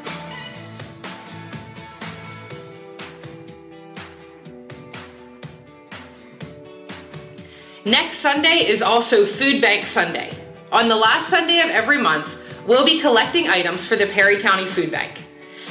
Next 7.88 8.18
Sunday 8.18 8.68
is 8.68 8.82
also 8.82 9.26
Food 9.26 9.62
Bank 9.62 9.86
Sunday. 9.86 10.36
On 10.74 10.90
the 10.90 10.96
last 10.98 11.30
Sunday 11.30 11.62
of 11.62 11.70
every 11.70 11.98
month, 11.98 12.36
we'll 12.68 12.84
be 12.84 13.00
collecting 13.00 13.48
items 13.48 13.88
for 13.88 13.96
the 13.96 14.08
Perry 14.08 14.42
County 14.42 14.66
Food 14.66 14.92
Bank. 14.92 15.24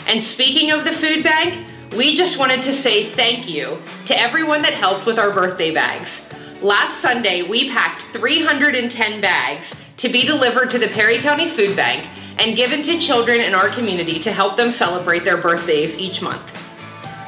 And 0.07 0.23
speaking 0.23 0.71
of 0.71 0.85
the 0.85 0.93
food 0.93 1.23
bank, 1.23 1.67
we 1.95 2.17
just 2.17 2.39
wanted 2.39 2.63
to 2.63 2.73
say 2.73 3.11
thank 3.11 3.47
you 3.47 3.83
to 4.07 4.19
everyone 4.19 4.63
that 4.63 4.73
helped 4.73 5.05
with 5.05 5.19
our 5.19 5.31
birthday 5.31 5.75
bags. 5.75 6.25
Last 6.63 7.03
Sunday, 7.03 7.43
we 7.43 7.69
packed 7.69 8.01
310 8.15 9.21
bags 9.21 9.75
to 9.99 10.09
be 10.09 10.23
delivered 10.23 10.71
to 10.71 10.79
the 10.79 10.89
Perry 10.89 11.19
County 11.19 11.51
Food 11.51 11.77
Bank 11.77 12.09
and 12.39 12.57
given 12.57 12.83
to 12.85 12.99
children 12.99 13.43
in 13.43 13.55
our 13.55 13.69
community 13.69 14.19
to 14.21 14.33
help 14.33 14.57
them 14.57 14.73
celebrate 14.73 15.25
their 15.25 15.37
birthdays 15.37 15.99
each 15.99 16.23
month. 16.23 16.56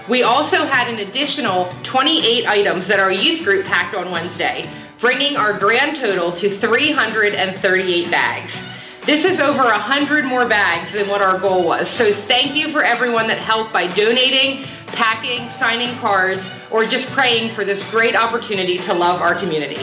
We 0.08 0.22
also 0.22 0.64
had 0.64 0.88
an 0.88 1.06
additional 1.06 1.70
28 1.82 2.46
items 2.46 2.86
that 2.86 2.98
our 2.98 3.12
youth 3.12 3.44
group 3.44 3.66
packed 3.66 3.94
on 3.94 4.10
Wednesday, 4.10 4.68
bringing 5.00 5.36
our 5.36 5.52
grand 5.52 5.98
total 5.98 6.32
to 6.32 6.48
338 6.48 8.10
bags. 8.10 8.58
This 9.04 9.26
is 9.26 9.38
over 9.38 9.64
100 9.64 10.24
more 10.24 10.46
bags 10.46 10.92
than 10.92 11.08
what 11.08 11.20
our 11.20 11.38
goal 11.38 11.62
was. 11.62 11.90
So 11.90 12.12
thank 12.12 12.54
you 12.54 12.70
for 12.70 12.82
everyone 12.82 13.26
that 13.26 13.38
helped 13.38 13.70
by 13.70 13.86
donating, 13.86 14.64
packing, 14.86 15.50
signing 15.50 15.94
cards, 15.96 16.48
or 16.70 16.86
just 16.86 17.06
praying 17.08 17.54
for 17.54 17.66
this 17.66 17.88
great 17.90 18.16
opportunity 18.16 18.78
to 18.78 18.94
love 18.94 19.20
our 19.20 19.34
community. 19.34 19.82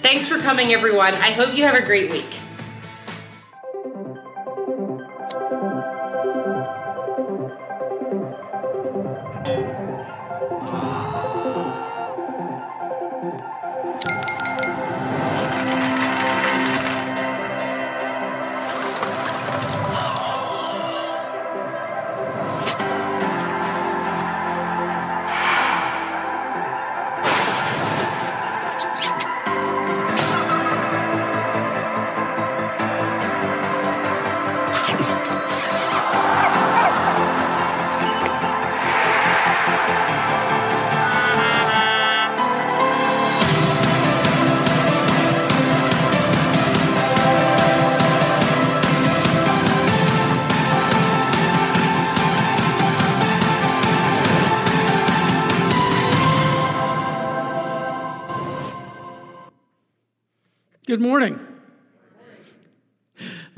Thanks 0.00 0.28
for 0.28 0.38
coming, 0.38 0.72
everyone. 0.72 1.14
I 1.14 1.32
hope 1.32 1.56
you 1.56 1.64
have 1.64 1.74
a 1.74 1.84
great 1.84 2.10
week. 2.12 2.39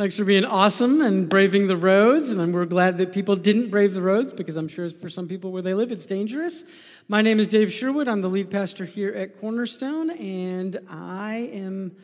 Thanks 0.02 0.16
for 0.16 0.24
being 0.24 0.44
awesome 0.44 1.00
and 1.00 1.28
braving 1.28 1.68
the 1.68 1.76
roads. 1.76 2.30
And 2.30 2.52
we're 2.52 2.64
glad 2.64 2.98
that 2.98 3.12
people 3.12 3.36
didn't 3.36 3.70
brave 3.70 3.94
the 3.94 4.02
roads 4.02 4.32
because 4.32 4.56
I'm 4.56 4.66
sure 4.66 4.90
for 4.90 5.08
some 5.08 5.28
people 5.28 5.52
where 5.52 5.62
they 5.62 5.74
live, 5.74 5.92
it's 5.92 6.06
dangerous. 6.06 6.64
My 7.06 7.22
name 7.22 7.38
is 7.38 7.46
Dave 7.46 7.72
Sherwood. 7.72 8.08
I'm 8.08 8.20
the 8.20 8.28
lead 8.28 8.50
pastor 8.50 8.84
here 8.84 9.14
at 9.14 9.40
Cornerstone, 9.40 10.10
and 10.10 10.80
I 10.90 11.48
am 11.52 11.94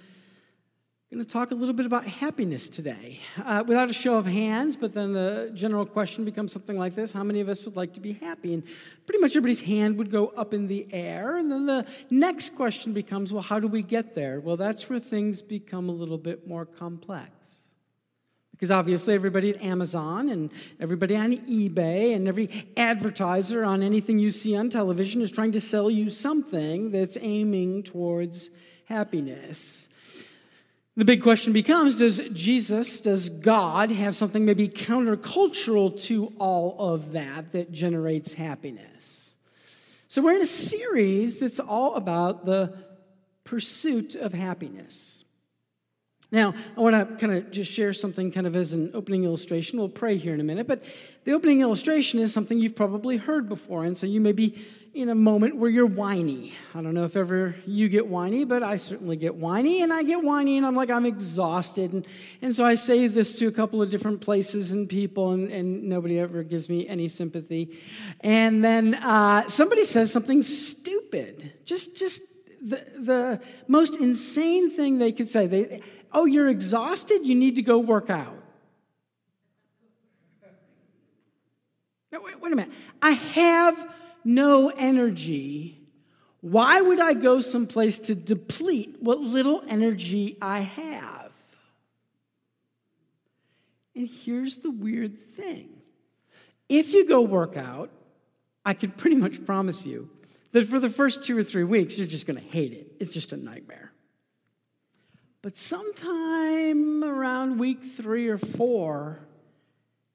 going 1.10 1.24
to 1.24 1.28
talk 1.28 1.50
a 1.50 1.56
little 1.56 1.74
bit 1.74 1.86
about 1.86 2.06
happiness 2.06 2.68
today. 2.68 3.18
Uh, 3.44 3.64
without 3.66 3.90
a 3.90 3.92
show 3.92 4.14
of 4.14 4.26
hands, 4.26 4.76
but 4.76 4.94
then 4.94 5.12
the 5.12 5.50
general 5.52 5.84
question 5.84 6.24
becomes 6.24 6.52
something 6.52 6.78
like 6.78 6.94
this 6.94 7.10
How 7.10 7.24
many 7.24 7.40
of 7.40 7.48
us 7.48 7.64
would 7.64 7.74
like 7.74 7.94
to 7.94 8.00
be 8.00 8.12
happy? 8.12 8.54
And 8.54 8.62
pretty 9.06 9.18
much 9.20 9.32
everybody's 9.32 9.60
hand 9.60 9.98
would 9.98 10.12
go 10.12 10.28
up 10.36 10.54
in 10.54 10.68
the 10.68 10.86
air. 10.92 11.38
And 11.38 11.50
then 11.50 11.66
the 11.66 11.84
next 12.10 12.54
question 12.54 12.92
becomes 12.92 13.32
Well, 13.32 13.42
how 13.42 13.58
do 13.58 13.66
we 13.66 13.82
get 13.82 14.14
there? 14.14 14.38
Well, 14.38 14.56
that's 14.56 14.88
where 14.88 15.00
things 15.00 15.42
become 15.42 15.88
a 15.88 15.92
little 15.92 16.16
bit 16.16 16.46
more 16.46 16.64
complex. 16.64 17.58
Because 18.58 18.72
obviously, 18.72 19.14
everybody 19.14 19.50
at 19.50 19.62
Amazon 19.62 20.30
and 20.30 20.50
everybody 20.80 21.14
on 21.14 21.30
eBay 21.30 22.16
and 22.16 22.26
every 22.26 22.66
advertiser 22.76 23.64
on 23.64 23.84
anything 23.84 24.18
you 24.18 24.32
see 24.32 24.56
on 24.56 24.68
television 24.68 25.22
is 25.22 25.30
trying 25.30 25.52
to 25.52 25.60
sell 25.60 25.88
you 25.88 26.10
something 26.10 26.90
that's 26.90 27.16
aiming 27.20 27.84
towards 27.84 28.50
happiness. 28.86 29.88
The 30.96 31.04
big 31.04 31.22
question 31.22 31.52
becomes 31.52 31.94
Does 31.94 32.18
Jesus, 32.32 33.00
does 33.00 33.28
God 33.28 33.92
have 33.92 34.16
something 34.16 34.44
maybe 34.44 34.68
countercultural 34.68 36.02
to 36.06 36.32
all 36.38 36.74
of 36.80 37.12
that 37.12 37.52
that 37.52 37.70
generates 37.70 38.34
happiness? 38.34 39.36
So, 40.08 40.20
we're 40.20 40.34
in 40.34 40.42
a 40.42 40.46
series 40.46 41.38
that's 41.38 41.60
all 41.60 41.94
about 41.94 42.44
the 42.44 42.76
pursuit 43.44 44.16
of 44.16 44.34
happiness. 44.34 45.17
Now, 46.30 46.54
I 46.76 46.80
want 46.80 46.94
to 46.94 47.16
kind 47.16 47.38
of 47.38 47.50
just 47.50 47.72
share 47.72 47.94
something 47.94 48.30
kind 48.30 48.46
of 48.46 48.54
as 48.54 48.74
an 48.74 48.90
opening 48.92 49.24
illustration. 49.24 49.78
We'll 49.78 49.88
pray 49.88 50.18
here 50.18 50.34
in 50.34 50.40
a 50.40 50.44
minute, 50.44 50.66
but 50.66 50.84
the 51.24 51.32
opening 51.32 51.62
illustration 51.62 52.20
is 52.20 52.34
something 52.34 52.58
you've 52.58 52.76
probably 52.76 53.16
heard 53.16 53.48
before, 53.48 53.84
and 53.84 53.96
so 53.96 54.06
you 54.06 54.20
may 54.20 54.32
be 54.32 54.58
in 54.92 55.08
a 55.08 55.14
moment 55.14 55.56
where 55.56 55.70
you're 55.70 55.86
whiny. 55.86 56.52
I 56.74 56.82
don't 56.82 56.92
know 56.92 57.04
if 57.04 57.16
ever 57.16 57.54
you 57.66 57.88
get 57.88 58.06
whiny, 58.06 58.44
but 58.44 58.62
I 58.62 58.76
certainly 58.76 59.16
get 59.16 59.36
whiny, 59.36 59.82
and 59.82 59.90
I 59.90 60.02
get 60.02 60.22
whiny, 60.22 60.58
and 60.58 60.66
I'm 60.66 60.76
like, 60.76 60.90
I'm 60.90 61.06
exhausted. 61.06 61.94
And, 61.94 62.06
and 62.42 62.54
so 62.54 62.62
I 62.64 62.74
say 62.74 63.06
this 63.06 63.34
to 63.36 63.46
a 63.46 63.52
couple 63.52 63.80
of 63.80 63.90
different 63.90 64.20
places 64.20 64.72
and 64.72 64.86
people, 64.86 65.30
and, 65.30 65.50
and 65.50 65.84
nobody 65.84 66.18
ever 66.18 66.42
gives 66.42 66.68
me 66.68 66.86
any 66.88 67.08
sympathy. 67.08 67.78
And 68.20 68.62
then 68.62 68.96
uh, 68.96 69.48
somebody 69.48 69.84
says 69.84 70.12
something 70.12 70.42
stupid, 70.42 71.52
just, 71.64 71.96
just 71.96 72.22
the, 72.60 72.84
the 72.98 73.40
most 73.66 73.96
insane 73.96 74.70
thing 74.70 74.98
they 74.98 75.12
could 75.12 75.30
say. 75.30 75.46
They, 75.46 75.82
oh, 76.12 76.24
you're 76.24 76.48
exhausted? 76.48 77.24
You 77.24 77.34
need 77.34 77.56
to 77.56 77.62
go 77.62 77.78
work 77.78 78.10
out. 78.10 78.42
No, 82.10 82.22
wait, 82.22 82.40
wait 82.40 82.52
a 82.52 82.56
minute. 82.56 82.74
I 83.02 83.10
have 83.10 83.94
no 84.24 84.68
energy, 84.68 85.80
why 86.40 86.80
would 86.80 87.00
I 87.00 87.14
go 87.14 87.40
someplace 87.40 87.98
to 88.00 88.14
deplete 88.14 88.96
what 89.00 89.20
little 89.20 89.62
energy 89.66 90.36
I 90.40 90.60
have? 90.60 91.32
And 93.94 94.06
here's 94.06 94.58
the 94.58 94.70
weird 94.70 95.18
thing 95.18 95.70
if 96.68 96.92
you 96.92 97.08
go 97.08 97.22
work 97.22 97.56
out, 97.56 97.90
I 98.64 98.74
can 98.74 98.90
pretty 98.90 99.16
much 99.16 99.44
promise 99.46 99.86
you 99.86 100.10
that 100.52 100.68
for 100.68 100.78
the 100.78 100.90
first 100.90 101.24
two 101.24 101.36
or 101.36 101.42
three 101.42 101.64
weeks, 101.64 101.96
you're 101.96 102.06
just 102.06 102.26
going 102.26 102.38
to 102.38 102.44
hate 102.44 102.72
it. 102.72 102.92
It's 103.00 103.10
just 103.10 103.32
a 103.32 103.36
nightmare. 103.36 103.90
But 105.42 105.56
sometime 105.56 107.04
around 107.04 107.58
week 107.58 107.82
three 107.96 108.28
or 108.28 108.38
four, 108.38 109.20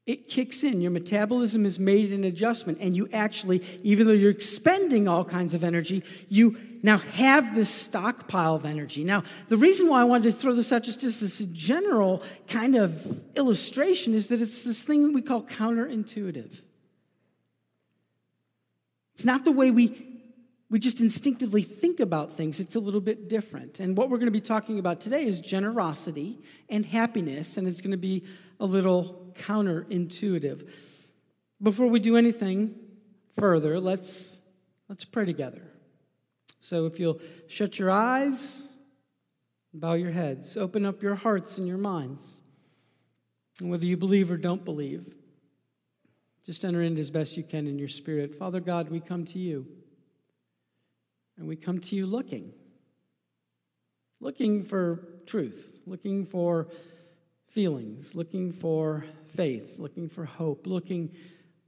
it 0.05 0.27
kicks 0.27 0.63
in. 0.63 0.81
Your 0.81 0.91
metabolism 0.91 1.63
has 1.63 1.79
made 1.79 2.11
an 2.11 2.25
adjustment, 2.25 2.79
and 2.81 2.95
you 2.95 3.07
actually, 3.13 3.63
even 3.83 4.05
though 4.05 4.13
you're 4.13 4.31
expending 4.31 5.07
all 5.07 5.23
kinds 5.23 5.53
of 5.53 5.63
energy, 5.63 6.03
you 6.27 6.57
now 6.83 6.97
have 6.97 7.55
this 7.55 7.69
stockpile 7.69 8.55
of 8.55 8.65
energy. 8.65 9.05
Now, 9.05 9.23
the 9.47 9.55
reason 9.55 9.87
why 9.87 10.01
I 10.01 10.03
wanted 10.03 10.33
to 10.33 10.37
throw 10.37 10.53
this 10.53 10.73
out 10.73 10.83
just 10.83 11.03
as 11.05 11.21
this 11.21 11.39
general 11.53 12.21
kind 12.49 12.75
of 12.75 13.21
illustration 13.37 14.13
is 14.13 14.27
that 14.27 14.41
it's 14.41 14.63
this 14.63 14.83
thing 14.83 15.13
we 15.13 15.21
call 15.21 15.43
counterintuitive. 15.43 16.59
It's 19.13 19.23
not 19.23 19.45
the 19.45 19.51
way 19.53 19.71
we 19.71 20.12
we 20.73 20.79
just 20.79 21.01
instinctively 21.01 21.61
think 21.61 21.99
about 21.99 22.35
things. 22.35 22.59
It's 22.59 22.75
a 22.75 22.79
little 22.79 22.99
bit 22.99 23.29
different. 23.29 23.79
And 23.79 23.95
what 23.95 24.09
we're 24.09 24.17
going 24.17 24.25
to 24.25 24.31
be 24.31 24.41
talking 24.41 24.79
about 24.79 25.01
today 25.01 25.23
is 25.23 25.39
generosity 25.39 26.39
and 26.67 26.83
happiness, 26.83 27.57
and 27.57 27.67
it's 27.67 27.79
going 27.79 27.91
to 27.91 27.97
be 27.97 28.23
a 28.59 28.65
little 28.65 29.31
counterintuitive. 29.35 30.67
Before 31.61 31.85
we 31.85 31.99
do 31.99 32.17
anything 32.17 32.73
further, 33.37 33.79
let's, 33.79 34.41
let's 34.89 35.05
pray 35.05 35.25
together. 35.25 35.61
So 36.59 36.87
if 36.87 36.99
you'll 36.99 37.19
shut 37.45 37.77
your 37.77 37.91
eyes, 37.91 38.67
bow 39.75 39.93
your 39.93 40.11
heads, 40.11 40.57
open 40.57 40.87
up 40.87 41.03
your 41.03 41.13
hearts 41.13 41.59
and 41.59 41.67
your 41.67 41.77
minds. 41.77 42.41
And 43.59 43.69
whether 43.69 43.85
you 43.85 43.95
believe 43.95 44.31
or 44.31 44.37
don't 44.37 44.65
believe, 44.65 45.13
just 46.47 46.65
enter 46.65 46.81
in 46.81 46.97
as 46.97 47.11
best 47.11 47.37
you 47.37 47.43
can 47.43 47.67
in 47.67 47.77
your 47.77 47.89
spirit. 47.89 48.33
Father 48.39 48.59
God, 48.59 48.89
we 48.89 48.99
come 48.99 49.23
to 49.25 49.37
you. 49.37 49.67
And 51.37 51.47
we 51.47 51.55
come 51.55 51.79
to 51.79 51.95
you 51.95 52.05
looking, 52.05 52.53
looking 54.19 54.63
for 54.63 54.99
truth, 55.25 55.75
looking 55.85 56.25
for 56.25 56.67
feelings, 57.49 58.15
looking 58.15 58.51
for 58.51 59.03
faith, 59.35 59.79
looking 59.79 60.09
for 60.09 60.25
hope, 60.25 60.67
looking, 60.67 61.11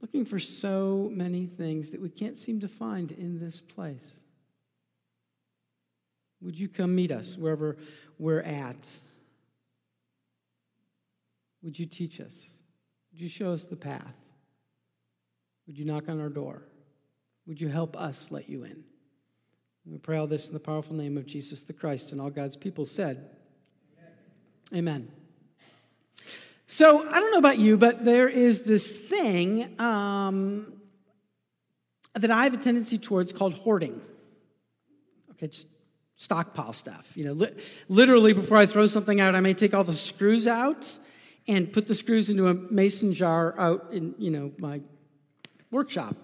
looking 0.00 0.24
for 0.24 0.38
so 0.38 1.10
many 1.12 1.46
things 1.46 1.90
that 1.90 2.00
we 2.00 2.08
can't 2.08 2.38
seem 2.38 2.60
to 2.60 2.68
find 2.68 3.12
in 3.12 3.38
this 3.38 3.60
place. 3.60 4.20
Would 6.40 6.58
you 6.58 6.68
come 6.68 6.94
meet 6.94 7.10
us 7.10 7.36
wherever 7.36 7.76
we're 8.18 8.42
at? 8.42 9.00
Would 11.62 11.78
you 11.78 11.86
teach 11.86 12.20
us? 12.20 12.48
Would 13.12 13.20
you 13.20 13.28
show 13.28 13.52
us 13.52 13.64
the 13.64 13.76
path? 13.76 14.14
Would 15.66 15.78
you 15.78 15.84
knock 15.84 16.08
on 16.08 16.20
our 16.20 16.28
door? 16.28 16.62
Would 17.46 17.60
you 17.60 17.68
help 17.68 17.96
us 17.96 18.30
let 18.30 18.48
you 18.48 18.64
in? 18.64 18.84
We 19.88 19.98
pray 19.98 20.16
all 20.16 20.26
this 20.26 20.48
in 20.48 20.52
the 20.52 20.60
powerful 20.60 20.96
name 20.96 21.16
of 21.16 21.26
Jesus 21.26 21.62
the 21.62 21.72
Christ, 21.72 22.10
and 22.10 22.20
all 22.20 22.30
God's 22.30 22.56
people 22.56 22.84
said, 22.84 23.30
Amen. 24.74 25.08
So, 26.66 27.08
I 27.08 27.20
don't 27.20 27.30
know 27.30 27.38
about 27.38 27.58
you, 27.58 27.76
but 27.76 28.04
there 28.04 28.28
is 28.28 28.62
this 28.62 28.90
thing 28.90 29.78
um, 29.80 30.80
that 32.14 32.32
I 32.32 32.42
have 32.42 32.54
a 32.54 32.56
tendency 32.56 32.98
towards 32.98 33.32
called 33.32 33.54
hoarding. 33.54 34.00
Okay, 35.32 35.46
just 35.46 35.68
stockpile 36.16 36.72
stuff. 36.72 37.08
You 37.14 37.26
know, 37.26 37.32
li- 37.34 37.54
literally, 37.88 38.32
before 38.32 38.56
I 38.56 38.66
throw 38.66 38.86
something 38.86 39.20
out, 39.20 39.36
I 39.36 39.40
may 39.40 39.54
take 39.54 39.72
all 39.72 39.84
the 39.84 39.94
screws 39.94 40.48
out 40.48 40.98
and 41.46 41.72
put 41.72 41.86
the 41.86 41.94
screws 41.94 42.28
into 42.28 42.48
a 42.48 42.54
mason 42.54 43.14
jar 43.14 43.54
out 43.56 43.90
in, 43.92 44.16
you 44.18 44.32
know, 44.32 44.50
my 44.58 44.80
workshop. 45.70 46.16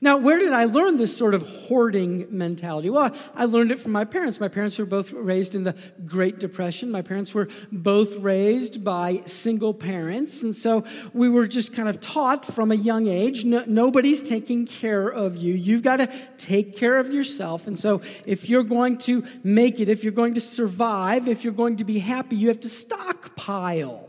Now, 0.00 0.16
where 0.16 0.38
did 0.38 0.52
I 0.52 0.64
learn 0.64 0.96
this 0.98 1.16
sort 1.16 1.34
of 1.34 1.42
hoarding 1.42 2.26
mentality? 2.30 2.90
Well, 2.90 3.14
I 3.34 3.46
learned 3.46 3.72
it 3.72 3.80
from 3.80 3.92
my 3.92 4.04
parents. 4.04 4.40
My 4.40 4.48
parents 4.48 4.78
were 4.78 4.84
both 4.84 5.12
raised 5.12 5.54
in 5.54 5.64
the 5.64 5.74
Great 6.04 6.38
Depression. 6.38 6.90
My 6.90 7.02
parents 7.02 7.32
were 7.32 7.48
both 7.72 8.16
raised 8.16 8.84
by 8.84 9.22
single 9.26 9.72
parents. 9.72 10.42
And 10.42 10.54
so 10.54 10.84
we 11.12 11.28
were 11.28 11.46
just 11.46 11.72
kind 11.72 11.88
of 11.88 12.00
taught 12.00 12.44
from 12.44 12.70
a 12.70 12.74
young 12.74 13.08
age 13.08 13.44
no, 13.44 13.64
nobody's 13.66 14.22
taking 14.22 14.66
care 14.66 15.08
of 15.08 15.36
you. 15.36 15.54
You've 15.54 15.82
got 15.82 15.96
to 15.96 16.10
take 16.38 16.76
care 16.76 16.98
of 16.98 17.12
yourself. 17.12 17.66
And 17.66 17.78
so 17.78 18.02
if 18.26 18.48
you're 18.48 18.62
going 18.62 18.98
to 18.98 19.24
make 19.42 19.80
it, 19.80 19.88
if 19.88 20.04
you're 20.04 20.12
going 20.12 20.34
to 20.34 20.40
survive, 20.40 21.28
if 21.28 21.44
you're 21.44 21.52
going 21.52 21.78
to 21.78 21.84
be 21.84 21.98
happy, 21.98 22.36
you 22.36 22.48
have 22.48 22.60
to 22.60 22.68
stockpile. 22.68 24.03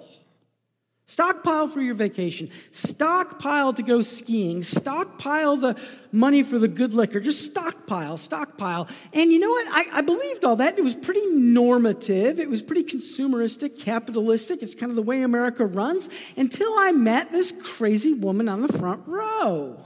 Stockpile 1.16 1.70
for 1.70 1.80
your 1.80 1.96
vacation. 1.96 2.50
Stockpile 2.74 3.72
to 3.72 3.82
go 3.84 4.02
skiing. 4.02 4.62
Stockpile 4.62 5.56
the 5.56 5.80
money 6.12 6.44
for 6.44 6.60
the 6.60 6.68
good 6.68 6.94
liquor. 6.94 7.22
Just 7.22 7.46
stockpile, 7.46 8.18
stockpile. 8.18 8.90
And 9.14 9.32
you 9.32 9.40
know 9.40 9.50
what? 9.50 9.66
I, 9.70 10.00
I, 10.00 10.02
believed 10.02 10.44
all 10.44 10.58
that. 10.58 10.78
It 10.78 10.84
was 10.84 10.94
pretty 10.94 11.26
normative. 11.28 12.38
It 12.38 12.50
was 12.50 12.62
pretty 12.62 12.84
consumeristic, 12.84 13.80
capitalistic. 13.80 14.62
It's 14.62 14.76
kind 14.76 14.90
of 14.90 14.98
the 14.98 15.04
way 15.04 15.22
America 15.22 15.66
runs 15.66 16.10
until 16.36 16.74
I 16.80 16.92
met 16.92 17.32
this 17.32 17.54
crazy 17.64 18.12
woman 18.12 18.50
on 18.50 18.62
the 18.62 18.74
front 18.74 19.08
row. 19.08 19.86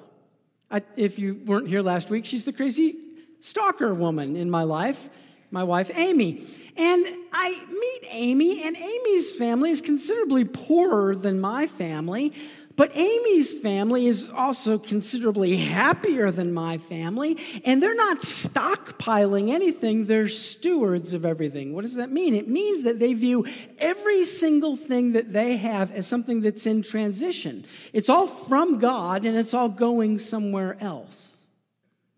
I, 0.71 0.81
if 0.97 1.19
you 1.19 1.39
weren't 1.45 1.67
here 1.67 1.83
last 1.83 2.09
week, 2.09 2.25
she's 2.25 2.45
the 2.45 2.53
crazy 2.53 2.97
stalker 3.39 3.93
woman 3.93 4.35
in 4.35 4.49
my 4.49 4.63
life 4.63 5.09
my 5.51 5.63
wife 5.63 5.91
Amy. 5.95 6.45
And 6.77 7.05
I 7.33 7.61
meet 7.69 8.09
Amy, 8.11 8.63
and 8.63 8.77
Amy's 8.77 9.33
family 9.33 9.71
is 9.71 9.81
considerably 9.81 10.45
poorer 10.45 11.15
than 11.15 11.39
my 11.39 11.67
family. 11.67 12.33
But 12.79 12.95
Amy's 12.95 13.53
family 13.55 14.07
is 14.07 14.29
also 14.33 14.77
considerably 14.77 15.57
happier 15.57 16.31
than 16.31 16.53
my 16.53 16.77
family, 16.77 17.37
and 17.65 17.83
they're 17.83 17.93
not 17.93 18.21
stockpiling 18.21 19.49
anything, 19.49 20.05
they're 20.05 20.29
stewards 20.29 21.11
of 21.11 21.25
everything. 21.25 21.73
What 21.73 21.81
does 21.81 21.95
that 21.95 22.09
mean? 22.09 22.33
It 22.33 22.47
means 22.47 22.83
that 22.83 22.97
they 22.97 23.11
view 23.11 23.45
every 23.79 24.23
single 24.23 24.77
thing 24.77 25.11
that 25.11 25.33
they 25.33 25.57
have 25.57 25.91
as 25.91 26.07
something 26.07 26.39
that's 26.39 26.65
in 26.65 26.81
transition. 26.81 27.65
It's 27.91 28.07
all 28.07 28.27
from 28.27 28.79
God, 28.79 29.25
and 29.25 29.37
it's 29.37 29.53
all 29.53 29.67
going 29.67 30.17
somewhere 30.17 30.77
else 30.79 31.38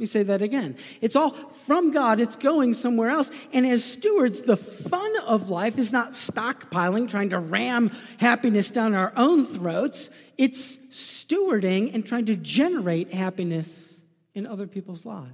me 0.01 0.07
say 0.07 0.23
that 0.23 0.41
again. 0.41 0.75
It's 0.99 1.15
all 1.15 1.31
from 1.65 1.91
God, 1.91 2.19
it's 2.19 2.35
going 2.35 2.73
somewhere 2.73 3.09
else. 3.09 3.31
And 3.53 3.65
as 3.65 3.83
stewards, 3.83 4.41
the 4.41 4.57
fun 4.57 5.11
of 5.25 5.49
life 5.49 5.77
is 5.77 5.93
not 5.93 6.13
stockpiling, 6.13 7.07
trying 7.07 7.29
to 7.29 7.39
ram 7.39 7.91
happiness 8.17 8.71
down 8.71 8.93
our 8.93 9.13
own 9.15 9.45
throats. 9.45 10.09
It's 10.37 10.75
stewarding 10.91 11.93
and 11.93 12.05
trying 12.05 12.25
to 12.25 12.35
generate 12.35 13.13
happiness 13.13 14.01
in 14.33 14.47
other 14.47 14.67
people's 14.67 15.05
lives. 15.05 15.29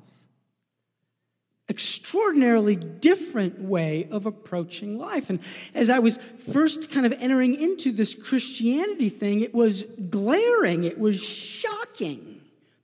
Extraordinarily 1.70 2.76
different 2.76 3.60
way 3.62 4.08
of 4.12 4.26
approaching 4.26 4.98
life. 4.98 5.30
And 5.30 5.40
as 5.74 5.90
I 5.90 6.00
was 6.00 6.18
first 6.52 6.92
kind 6.92 7.06
of 7.06 7.12
entering 7.14 7.56
into 7.56 7.92
this 7.92 8.14
Christianity 8.16 9.10
thing, 9.10 9.42
it 9.42 9.54
was 9.54 9.84
glaring, 10.10 10.84
it 10.84 10.98
was 11.00 11.22
shocking 11.22 12.37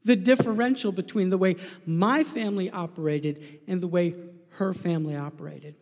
the 0.05 0.15
differential 0.15 0.91
between 0.91 1.29
the 1.29 1.37
way 1.37 1.55
my 1.85 2.23
family 2.23 2.69
operated 2.69 3.61
and 3.67 3.81
the 3.81 3.87
way 3.87 4.15
her 4.49 4.73
family 4.73 5.15
operated. 5.15 5.75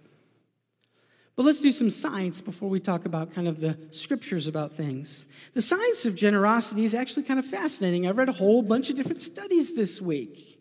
But 1.35 1.45
let's 1.45 1.61
do 1.61 1.71
some 1.71 1.89
science 1.89 2.41
before 2.41 2.69
we 2.69 2.79
talk 2.79 3.05
about 3.05 3.33
kind 3.33 3.47
of 3.47 3.59
the 3.59 3.77
scriptures 3.91 4.47
about 4.47 4.73
things. 4.73 5.25
The 5.53 5.61
science 5.61 6.05
of 6.05 6.15
generosity 6.15 6.83
is 6.83 6.93
actually 6.93 7.23
kind 7.23 7.39
of 7.39 7.45
fascinating. 7.45 8.07
I've 8.07 8.17
read 8.17 8.29
a 8.29 8.33
whole 8.33 8.61
bunch 8.61 8.89
of 8.89 8.95
different 8.95 9.21
studies 9.21 9.73
this 9.73 10.01
week 10.01 10.60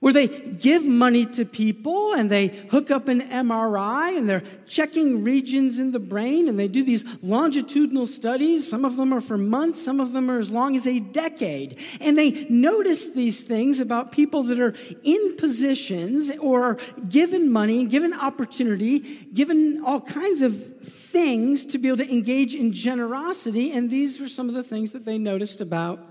where 0.00 0.14
they 0.14 0.28
give 0.28 0.84
money 0.84 1.26
to 1.26 1.44
people 1.44 2.14
and 2.14 2.30
they 2.30 2.48
hook 2.70 2.90
up 2.90 3.06
an 3.08 3.20
MRI 3.20 4.16
and 4.16 4.28
they're 4.28 4.42
checking 4.66 5.22
regions 5.22 5.78
in 5.78 5.92
the 5.92 5.98
brain 5.98 6.48
and 6.48 6.58
they 6.58 6.68
do 6.68 6.82
these 6.82 7.04
longitudinal 7.22 8.06
studies. 8.06 8.68
Some 8.68 8.86
of 8.86 8.96
them 8.96 9.12
are 9.12 9.20
for 9.20 9.36
months, 9.36 9.80
some 9.80 10.00
of 10.00 10.12
them 10.12 10.30
are 10.30 10.38
as 10.38 10.50
long 10.50 10.74
as 10.74 10.86
a 10.86 10.98
decade. 10.98 11.78
And 12.00 12.16
they 12.16 12.46
notice 12.48 13.08
these 13.08 13.42
things 13.42 13.78
about 13.78 14.10
people 14.10 14.42
that 14.44 14.58
are 14.58 14.74
in 15.02 15.36
positions 15.36 16.30
or 16.38 16.78
given 17.10 17.52
money, 17.52 17.84
given 17.84 18.14
opportunity, 18.14 19.00
given 19.34 19.82
all 19.84 20.00
kinds 20.00 20.40
of 20.40 20.80
things 20.82 21.66
to 21.66 21.78
be 21.78 21.88
able 21.88 21.98
to 21.98 22.10
engage 22.10 22.54
in 22.54 22.72
generosity. 22.72 23.72
And 23.72 23.90
these 23.90 24.18
were 24.18 24.28
some 24.28 24.48
of 24.48 24.54
the 24.54 24.64
things 24.64 24.92
that 24.92 25.04
they 25.04 25.18
noticed 25.18 25.60
about 25.60 26.09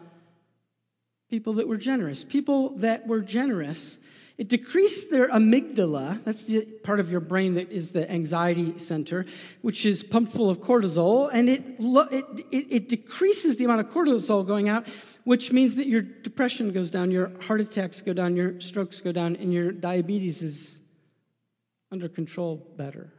people 1.29 1.53
that 1.53 1.67
were 1.67 1.77
generous. 1.77 2.23
People 2.23 2.69
that 2.77 3.07
were 3.07 3.21
generous, 3.21 3.97
it 4.37 4.47
decreased 4.47 5.11
their 5.11 5.27
amygdala. 5.29 6.23
That's 6.23 6.43
the 6.43 6.61
part 6.61 6.99
of 6.99 7.11
your 7.11 7.19
brain 7.19 7.55
that 7.55 7.71
is 7.71 7.91
the 7.91 8.09
anxiety 8.09 8.77
center, 8.79 9.25
which 9.61 9.85
is 9.85 10.01
pumped 10.01 10.33
full 10.33 10.49
of 10.49 10.59
cortisol, 10.59 11.29
and 11.31 11.49
it, 11.49 11.63
it, 11.79 12.25
it, 12.51 12.67
it 12.69 12.89
decreases 12.89 13.57
the 13.57 13.65
amount 13.65 13.81
of 13.81 13.87
cortisol 13.87 14.45
going 14.45 14.69
out, 14.69 14.87
which 15.23 15.51
means 15.51 15.75
that 15.75 15.87
your 15.87 16.01
depression 16.01 16.71
goes 16.71 16.89
down, 16.89 17.11
your 17.11 17.31
heart 17.41 17.61
attacks 17.61 18.01
go 18.01 18.13
down, 18.13 18.35
your 18.35 18.59
strokes 18.61 19.01
go 19.01 19.11
down, 19.11 19.35
and 19.35 19.53
your 19.53 19.71
diabetes 19.71 20.41
is 20.41 20.79
under 21.91 22.07
control 22.07 22.65
better. 22.77 23.11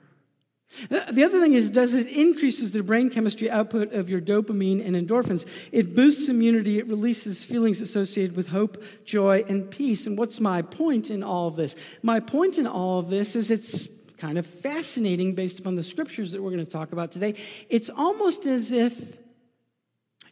The 0.88 1.24
other 1.24 1.40
thing 1.40 1.54
is, 1.54 1.68
does 1.68 1.94
it 1.94 2.06
increases 2.06 2.72
the 2.72 2.82
brain 2.82 3.10
chemistry 3.10 3.50
output 3.50 3.92
of 3.92 4.08
your 4.08 4.20
dopamine 4.20 4.84
and 4.86 4.94
endorphins. 4.94 5.46
It 5.72 5.94
boosts 5.94 6.28
immunity. 6.28 6.78
It 6.78 6.86
releases 6.86 7.44
feelings 7.44 7.80
associated 7.80 8.36
with 8.36 8.48
hope, 8.48 8.82
joy, 9.04 9.44
and 9.48 9.70
peace. 9.70 10.06
And 10.06 10.16
what's 10.16 10.40
my 10.40 10.62
point 10.62 11.10
in 11.10 11.22
all 11.22 11.48
of 11.48 11.56
this? 11.56 11.74
My 12.02 12.20
point 12.20 12.56
in 12.56 12.66
all 12.66 13.00
of 13.00 13.10
this 13.10 13.34
is 13.34 13.50
it's 13.50 13.88
kind 14.16 14.38
of 14.38 14.46
fascinating 14.46 15.34
based 15.34 15.58
upon 15.58 15.74
the 15.74 15.82
scriptures 15.82 16.32
that 16.32 16.42
we're 16.42 16.50
going 16.50 16.64
to 16.64 16.70
talk 16.70 16.92
about 16.92 17.10
today. 17.10 17.34
It's 17.68 17.90
almost 17.90 18.46
as 18.46 18.70
if 18.70 18.94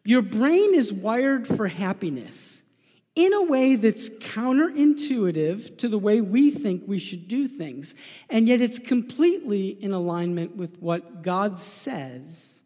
your 0.05 0.23
brain 0.23 0.75
is 0.75 0.93
wired 0.93 1.47
for 1.47 1.67
happiness 1.67 2.58
in 3.19 3.33
a 3.33 3.43
way 3.43 3.75
that's 3.75 4.09
counterintuitive 4.09 5.77
to 5.79 5.89
the 5.89 5.99
way 5.99 6.21
we 6.21 6.53
think 6.53 6.85
we 6.87 7.01
should 7.01 7.27
do 7.27 7.49
things. 7.49 7.97
And 8.31 8.47
yet 8.47 8.61
it's 8.61 8.79
completely 8.79 9.71
in 9.71 9.93
alignment 9.93 10.55
with 10.55 10.81
what 10.81 11.23
God 11.23 11.59
says 11.59 12.63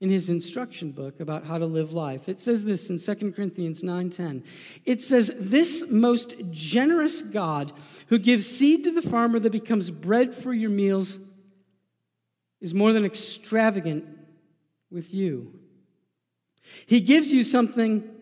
in 0.00 0.08
his 0.08 0.30
instruction 0.30 0.90
book 0.90 1.20
about 1.20 1.44
how 1.44 1.58
to 1.58 1.66
live 1.66 1.92
life. 1.92 2.30
It 2.30 2.40
says 2.40 2.64
this 2.64 2.88
in 2.88 2.98
2 2.98 3.34
Corinthians 3.34 3.82
9:10. 3.82 4.42
It 4.86 5.04
says, 5.04 5.34
"This 5.38 5.84
most 5.90 6.34
generous 6.50 7.20
God 7.20 7.74
who 8.06 8.18
gives 8.18 8.46
seed 8.46 8.84
to 8.84 8.90
the 8.90 9.02
farmer 9.02 9.38
that 9.38 9.52
becomes 9.52 9.90
bread 9.90 10.34
for 10.34 10.54
your 10.54 10.70
meals 10.70 11.18
is 12.62 12.72
more 12.72 12.94
than 12.94 13.04
extravagant 13.04 14.06
with 14.90 15.12
you. 15.12 15.52
He 16.86 17.00
gives 17.00 17.34
you 17.34 17.42
something 17.42 18.21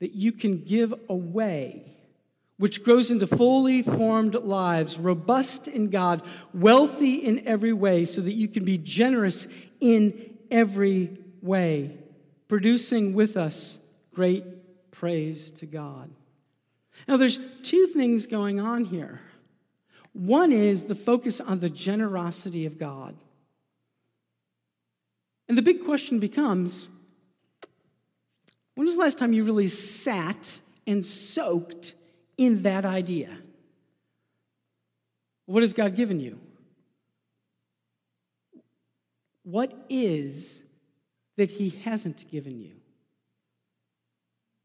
that 0.00 0.14
you 0.14 0.32
can 0.32 0.62
give 0.64 0.92
away, 1.08 1.96
which 2.56 2.84
grows 2.84 3.10
into 3.10 3.26
fully 3.26 3.82
formed 3.82 4.34
lives, 4.34 4.98
robust 4.98 5.68
in 5.68 5.90
God, 5.90 6.22
wealthy 6.52 7.14
in 7.16 7.46
every 7.46 7.72
way, 7.72 8.04
so 8.04 8.20
that 8.20 8.34
you 8.34 8.48
can 8.48 8.64
be 8.64 8.78
generous 8.78 9.46
in 9.80 10.36
every 10.50 11.16
way, 11.42 11.98
producing 12.48 13.14
with 13.14 13.36
us 13.36 13.78
great 14.14 14.44
praise 14.90 15.50
to 15.52 15.66
God. 15.66 16.10
Now, 17.08 17.16
there's 17.16 17.38
two 17.62 17.86
things 17.88 18.26
going 18.26 18.60
on 18.60 18.84
here. 18.84 19.20
One 20.12 20.52
is 20.52 20.84
the 20.84 20.94
focus 20.94 21.40
on 21.40 21.58
the 21.58 21.68
generosity 21.68 22.66
of 22.66 22.78
God. 22.78 23.16
And 25.48 25.58
the 25.58 25.62
big 25.62 25.84
question 25.84 26.20
becomes 26.20 26.88
when 28.74 28.86
was 28.86 28.96
the 28.96 29.00
last 29.00 29.18
time 29.18 29.32
you 29.32 29.44
really 29.44 29.68
sat 29.68 30.60
and 30.86 31.04
soaked 31.04 31.94
in 32.36 32.62
that 32.62 32.84
idea? 32.84 33.36
What 35.46 35.62
has 35.62 35.72
God 35.72 35.94
given 35.94 36.20
you? 36.20 36.38
What 39.44 39.72
is 39.88 40.62
that 41.36 41.50
He 41.50 41.70
hasn't 41.70 42.30
given 42.30 42.60
you? 42.60 42.72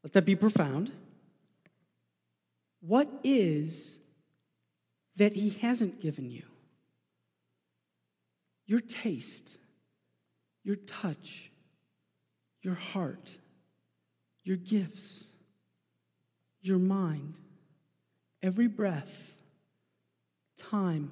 Let 0.02 0.14
that 0.14 0.24
be 0.24 0.36
profound. 0.36 0.90
What 2.80 3.08
is 3.22 3.98
that 5.16 5.32
He 5.32 5.50
hasn't 5.50 6.00
given 6.00 6.30
you? 6.30 6.44
Your 8.66 8.80
taste, 8.80 9.58
your 10.64 10.76
touch, 10.76 11.50
your 12.62 12.74
heart 12.74 13.36
your 14.44 14.56
gifts, 14.56 15.24
your 16.62 16.78
mind, 16.78 17.34
every 18.42 18.66
breath, 18.68 19.42
time, 20.56 21.10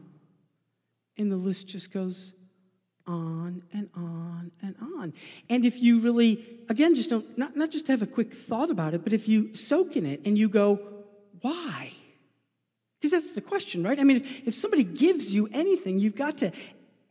and 1.17 1.31
the 1.31 1.37
list 1.37 1.69
just 1.69 1.93
goes 1.93 2.33
on 3.07 3.63
and 3.73 3.89
on 3.97 4.53
and 4.63 4.75
on. 4.81 5.13
And 5.49 5.65
if 5.65 5.81
you 5.81 6.01
really, 6.01 6.45
again, 6.69 6.95
just 6.95 7.11
don't, 7.11 7.39
not, 7.39 7.57
not 7.57 7.71
just 7.71 7.89
have 7.89 8.03
a 8.03 8.07
quick 8.07 8.35
thought 8.35 8.71
about 8.71 8.95
it, 8.95 9.03
but 9.03 9.13
if 9.13 9.27
you 9.27 9.55
soak 9.55 9.97
in 9.97 10.07
it 10.07 10.21
and 10.25 10.37
you 10.39 10.49
go, 10.49 10.79
why? 11.41 11.93
Because 13.01 13.13
that's 13.13 13.35
the 13.35 13.41
question, 13.41 13.83
right? 13.83 13.99
I 13.99 14.05
mean, 14.05 14.19
if, 14.19 14.49
if 14.49 14.55
somebody 14.55 14.85
gives 14.85 15.33
you 15.33 15.49
anything, 15.53 15.99
you've 15.99 16.17
got 16.17 16.39
to 16.39 16.53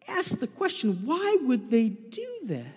ask 0.08 0.40
the 0.40 0.48
question, 0.48 1.02
why 1.04 1.38
would 1.42 1.70
they 1.70 1.90
do 1.90 2.28
this? 2.44 2.68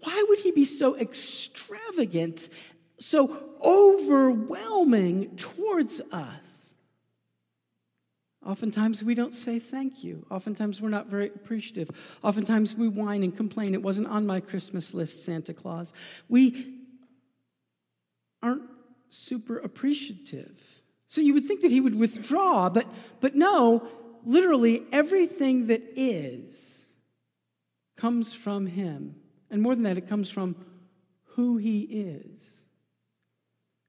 Why 0.00 0.24
would 0.28 0.38
he 0.38 0.52
be 0.52 0.64
so 0.64 0.96
extravagant, 0.96 2.48
so 2.98 3.50
overwhelming 3.62 5.36
towards 5.36 6.00
us? 6.12 6.58
Oftentimes 8.46 9.02
we 9.02 9.14
don't 9.14 9.34
say 9.34 9.58
thank 9.58 10.02
you. 10.02 10.24
Oftentimes 10.30 10.80
we're 10.80 10.88
not 10.88 11.08
very 11.08 11.26
appreciative. 11.26 11.90
Oftentimes 12.22 12.74
we 12.74 12.88
whine 12.88 13.22
and 13.22 13.36
complain. 13.36 13.74
It 13.74 13.82
wasn't 13.82 14.06
on 14.08 14.26
my 14.26 14.40
Christmas 14.40 14.94
list, 14.94 15.24
Santa 15.24 15.52
Claus. 15.52 15.92
We 16.28 16.74
aren't 18.42 18.62
super 19.10 19.58
appreciative. 19.58 20.82
So 21.08 21.20
you 21.20 21.34
would 21.34 21.46
think 21.46 21.62
that 21.62 21.70
he 21.70 21.80
would 21.80 21.94
withdraw, 21.94 22.68
but, 22.68 22.86
but 23.20 23.34
no, 23.34 23.86
literally 24.24 24.84
everything 24.92 25.66
that 25.68 25.82
is 25.96 26.86
comes 27.96 28.32
from 28.32 28.66
him. 28.66 29.16
And 29.50 29.62
more 29.62 29.74
than 29.74 29.84
that, 29.84 29.98
it 29.98 30.08
comes 30.08 30.30
from 30.30 30.56
who 31.34 31.56
he 31.56 31.80
is. 31.80 32.58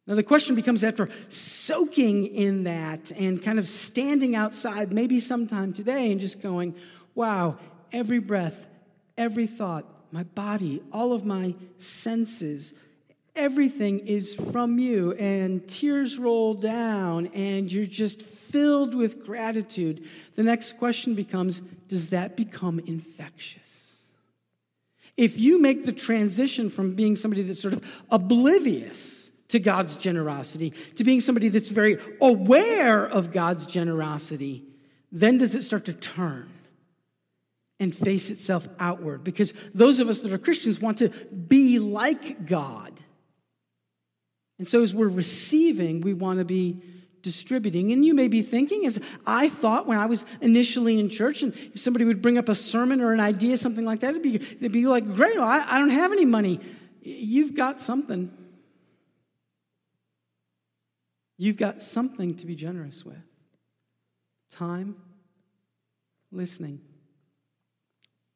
Now, 0.07 0.15
the 0.15 0.23
question 0.23 0.55
becomes 0.55 0.83
after 0.83 1.07
soaking 1.29 2.27
in 2.27 2.63
that 2.63 3.11
and 3.11 3.41
kind 3.43 3.59
of 3.59 3.67
standing 3.67 4.35
outside, 4.35 4.91
maybe 4.91 5.19
sometime 5.19 5.71
today, 5.71 6.11
and 6.11 6.19
just 6.19 6.41
going, 6.41 6.73
wow, 7.13 7.57
every 7.91 8.19
breath, 8.19 8.55
every 9.17 9.45
thought, 9.45 9.85
my 10.11 10.23
body, 10.23 10.81
all 10.91 11.13
of 11.13 11.25
my 11.25 11.53
senses, 11.77 12.73
everything 13.35 13.99
is 13.99 14.33
from 14.33 14.79
you. 14.79 15.13
And 15.13 15.67
tears 15.67 16.17
roll 16.17 16.55
down, 16.55 17.27
and 17.27 17.71
you're 17.71 17.85
just 17.85 18.23
filled 18.23 18.95
with 18.95 19.23
gratitude. 19.23 20.05
The 20.35 20.43
next 20.43 20.79
question 20.79 21.13
becomes 21.13 21.59
does 21.87 22.09
that 22.09 22.35
become 22.35 22.79
infectious? 22.79 23.78
If 25.19 25.37
you 25.37 25.59
make 25.59 25.83
the 25.83 25.91
transition 25.91 26.69
from 26.69 26.95
being 26.95 27.17
somebody 27.17 27.43
that's 27.43 27.61
sort 27.61 27.73
of 27.73 27.85
oblivious 28.09 29.33
to 29.49 29.59
God's 29.59 29.97
generosity 29.97 30.71
to 30.95 31.03
being 31.03 31.19
somebody 31.19 31.49
that's 31.49 31.67
very 31.67 31.97
aware 32.21 33.05
of 33.05 33.33
God's 33.33 33.65
generosity, 33.65 34.63
then 35.11 35.37
does 35.37 35.55
it 35.55 35.63
start 35.63 35.85
to 35.85 35.93
turn 35.93 36.49
and 37.81 37.93
face 37.93 38.29
itself 38.29 38.65
outward? 38.79 39.25
Because 39.25 39.53
those 39.73 39.99
of 39.99 40.07
us 40.07 40.21
that 40.21 40.31
are 40.31 40.37
Christians 40.37 40.79
want 40.79 40.99
to 40.99 41.09
be 41.09 41.79
like 41.79 42.45
God. 42.45 42.93
And 44.57 44.69
so 44.69 44.81
as 44.81 44.93
we're 44.93 45.09
receiving, 45.09 45.99
we 45.99 46.13
want 46.13 46.39
to 46.39 46.45
be 46.45 46.81
distributing. 47.21 47.91
And 47.91 48.05
you 48.05 48.13
may 48.13 48.27
be 48.27 48.41
thinking, 48.41 48.85
as 48.85 48.99
I 49.25 49.49
thought 49.49 49.87
when 49.87 49.97
I 49.97 50.05
was 50.05 50.25
initially 50.41 50.99
in 50.99 51.09
church, 51.09 51.43
and 51.43 51.53
if 51.53 51.79
somebody 51.79 52.05
would 52.05 52.21
bring 52.21 52.37
up 52.37 52.49
a 52.49 52.55
sermon 52.55 53.01
or 53.01 53.13
an 53.13 53.19
idea, 53.19 53.57
something 53.57 53.85
like 53.85 54.01
that, 54.01 54.11
it'd 54.11 54.23
be, 54.23 54.35
it'd 54.35 54.71
be 54.71 54.85
like, 54.85 55.15
great, 55.15 55.35
well, 55.35 55.47
I, 55.47 55.65
I 55.67 55.79
don't 55.79 55.89
have 55.89 56.11
any 56.11 56.25
money. 56.25 56.59
You've 57.01 57.55
got 57.55 57.81
something. 57.81 58.31
You've 61.37 61.57
got 61.57 61.81
something 61.81 62.35
to 62.35 62.45
be 62.45 62.55
generous 62.55 63.05
with 63.05 63.15
time, 64.51 64.95
listening, 66.31 66.81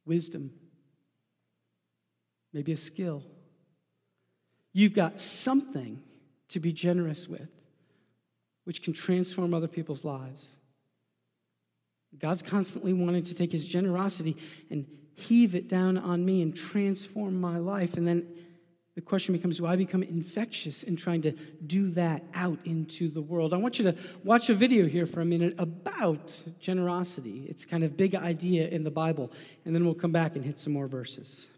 wisdom, 0.05 0.51
maybe 2.53 2.71
a 2.71 2.77
skill. 2.77 3.23
You've 4.71 4.93
got 4.93 5.19
something 5.19 6.01
to 6.49 6.59
be 6.59 6.71
generous 6.71 7.27
with 7.27 7.49
which 8.65 8.81
can 8.81 8.93
transform 8.93 9.53
other 9.53 9.67
people's 9.67 10.03
lives. 10.03 10.55
God's 12.19 12.41
constantly 12.41 12.93
wanting 12.93 13.23
to 13.23 13.33
take 13.33 13.51
his 13.51 13.65
generosity 13.65 14.37
and 14.69 14.85
heave 15.15 15.55
it 15.55 15.67
down 15.67 15.97
on 15.97 16.23
me 16.23 16.41
and 16.41 16.55
transform 16.55 17.39
my 17.39 17.57
life. 17.57 17.97
And 17.97 18.07
then 18.07 18.27
the 18.95 19.01
question 19.01 19.33
becomes 19.33 19.57
do 19.57 19.65
I 19.65 19.75
become 19.75 20.03
infectious 20.03 20.83
in 20.83 20.95
trying 20.95 21.23
to 21.23 21.31
do 21.65 21.89
that 21.91 22.23
out 22.35 22.59
into 22.65 23.09
the 23.09 23.21
world? 23.21 23.53
I 23.53 23.57
want 23.57 23.79
you 23.79 23.85
to 23.85 23.97
watch 24.23 24.49
a 24.49 24.53
video 24.53 24.85
here 24.87 25.07
for 25.07 25.21
a 25.21 25.25
minute 25.25 25.55
about 25.57 26.39
generosity. 26.59 27.47
It's 27.49 27.65
kind 27.65 27.83
of 27.83 27.97
big 27.97 28.13
idea 28.15 28.67
in 28.67 28.83
the 28.83 28.91
Bible, 28.91 29.31
and 29.65 29.73
then 29.73 29.83
we'll 29.83 29.95
come 29.95 30.11
back 30.11 30.35
and 30.35 30.45
hit 30.45 30.59
some 30.59 30.73
more 30.73 30.87
verses. 30.87 31.49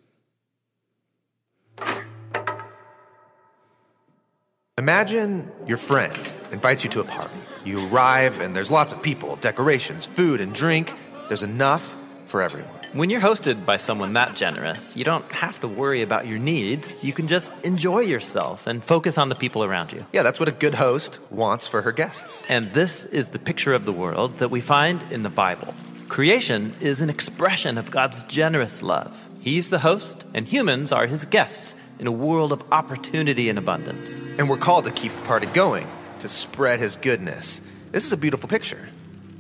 Imagine 4.78 5.50
your 5.66 5.78
friend 5.78 6.12
invites 6.52 6.84
you 6.84 6.90
to 6.90 7.00
a 7.00 7.06
party. 7.06 7.34
You 7.64 7.88
arrive, 7.88 8.42
and 8.42 8.54
there's 8.54 8.70
lots 8.70 8.92
of 8.92 9.02
people, 9.02 9.38
decorations, 9.38 10.06
food, 10.06 10.42
and 10.42 10.54
drink. 10.54 10.94
There's 11.30 11.44
enough 11.44 11.96
for 12.26 12.42
everyone. 12.42 12.74
When 12.92 13.10
you're 13.10 13.22
hosted 13.22 13.66
by 13.66 13.78
someone 13.78 14.12
that 14.14 14.36
generous, 14.36 14.94
you 14.98 15.06
don't 15.06 15.32
have 15.32 15.62
to 15.62 15.70
worry 15.70 16.02
about 16.02 16.28
your 16.28 16.40
needs. 16.40 17.02
You 17.02 17.14
can 17.14 17.30
just 17.30 17.54
enjoy 17.64 18.02
yourself 18.02 18.68
and 18.68 18.84
focus 18.84 19.18
on 19.18 19.30
the 19.30 19.36
people 19.36 19.64
around 19.64 19.94
you. 19.94 20.06
Yeah, 20.12 20.24
that's 20.24 20.42
what 20.42 20.50
a 20.50 20.52
good 20.52 20.76
host 20.76 21.22
wants 21.32 21.70
for 21.70 21.82
her 21.82 21.94
guests. 21.94 22.44
And 22.50 22.66
this 22.74 23.06
is 23.06 23.30
the 23.30 23.40
picture 23.40 23.74
of 23.74 23.86
the 23.86 23.94
world 23.94 24.40
that 24.40 24.52
we 24.52 24.60
find 24.60 25.02
in 25.10 25.24
the 25.24 25.30
Bible. 25.30 25.74
Creation 26.10 26.76
is 26.82 27.00
an 27.00 27.10
expression 27.10 27.78
of 27.78 27.92
God's 27.92 28.24
generous 28.24 28.84
love. 28.84 29.25
He's 29.46 29.70
the 29.70 29.78
host, 29.78 30.26
and 30.34 30.48
humans 30.48 30.92
are 30.92 31.06
his 31.06 31.26
guests 31.26 31.76
in 32.00 32.08
a 32.08 32.12
world 32.12 32.52
of 32.52 32.64
opportunity 32.72 33.48
and 33.48 33.60
abundance. 33.60 34.20
And 34.40 34.50
we're 34.50 34.58
called 34.58 34.86
to 34.86 34.92
keep 34.92 35.16
the 35.16 35.22
party 35.22 35.46
going, 35.46 35.88
to 36.22 36.28
spread 36.28 36.80
his 36.80 36.98
goodness. 36.98 37.62
This 37.92 38.08
is 38.08 38.12
a 38.12 38.18
beautiful 38.18 38.50
picture. 38.50 38.90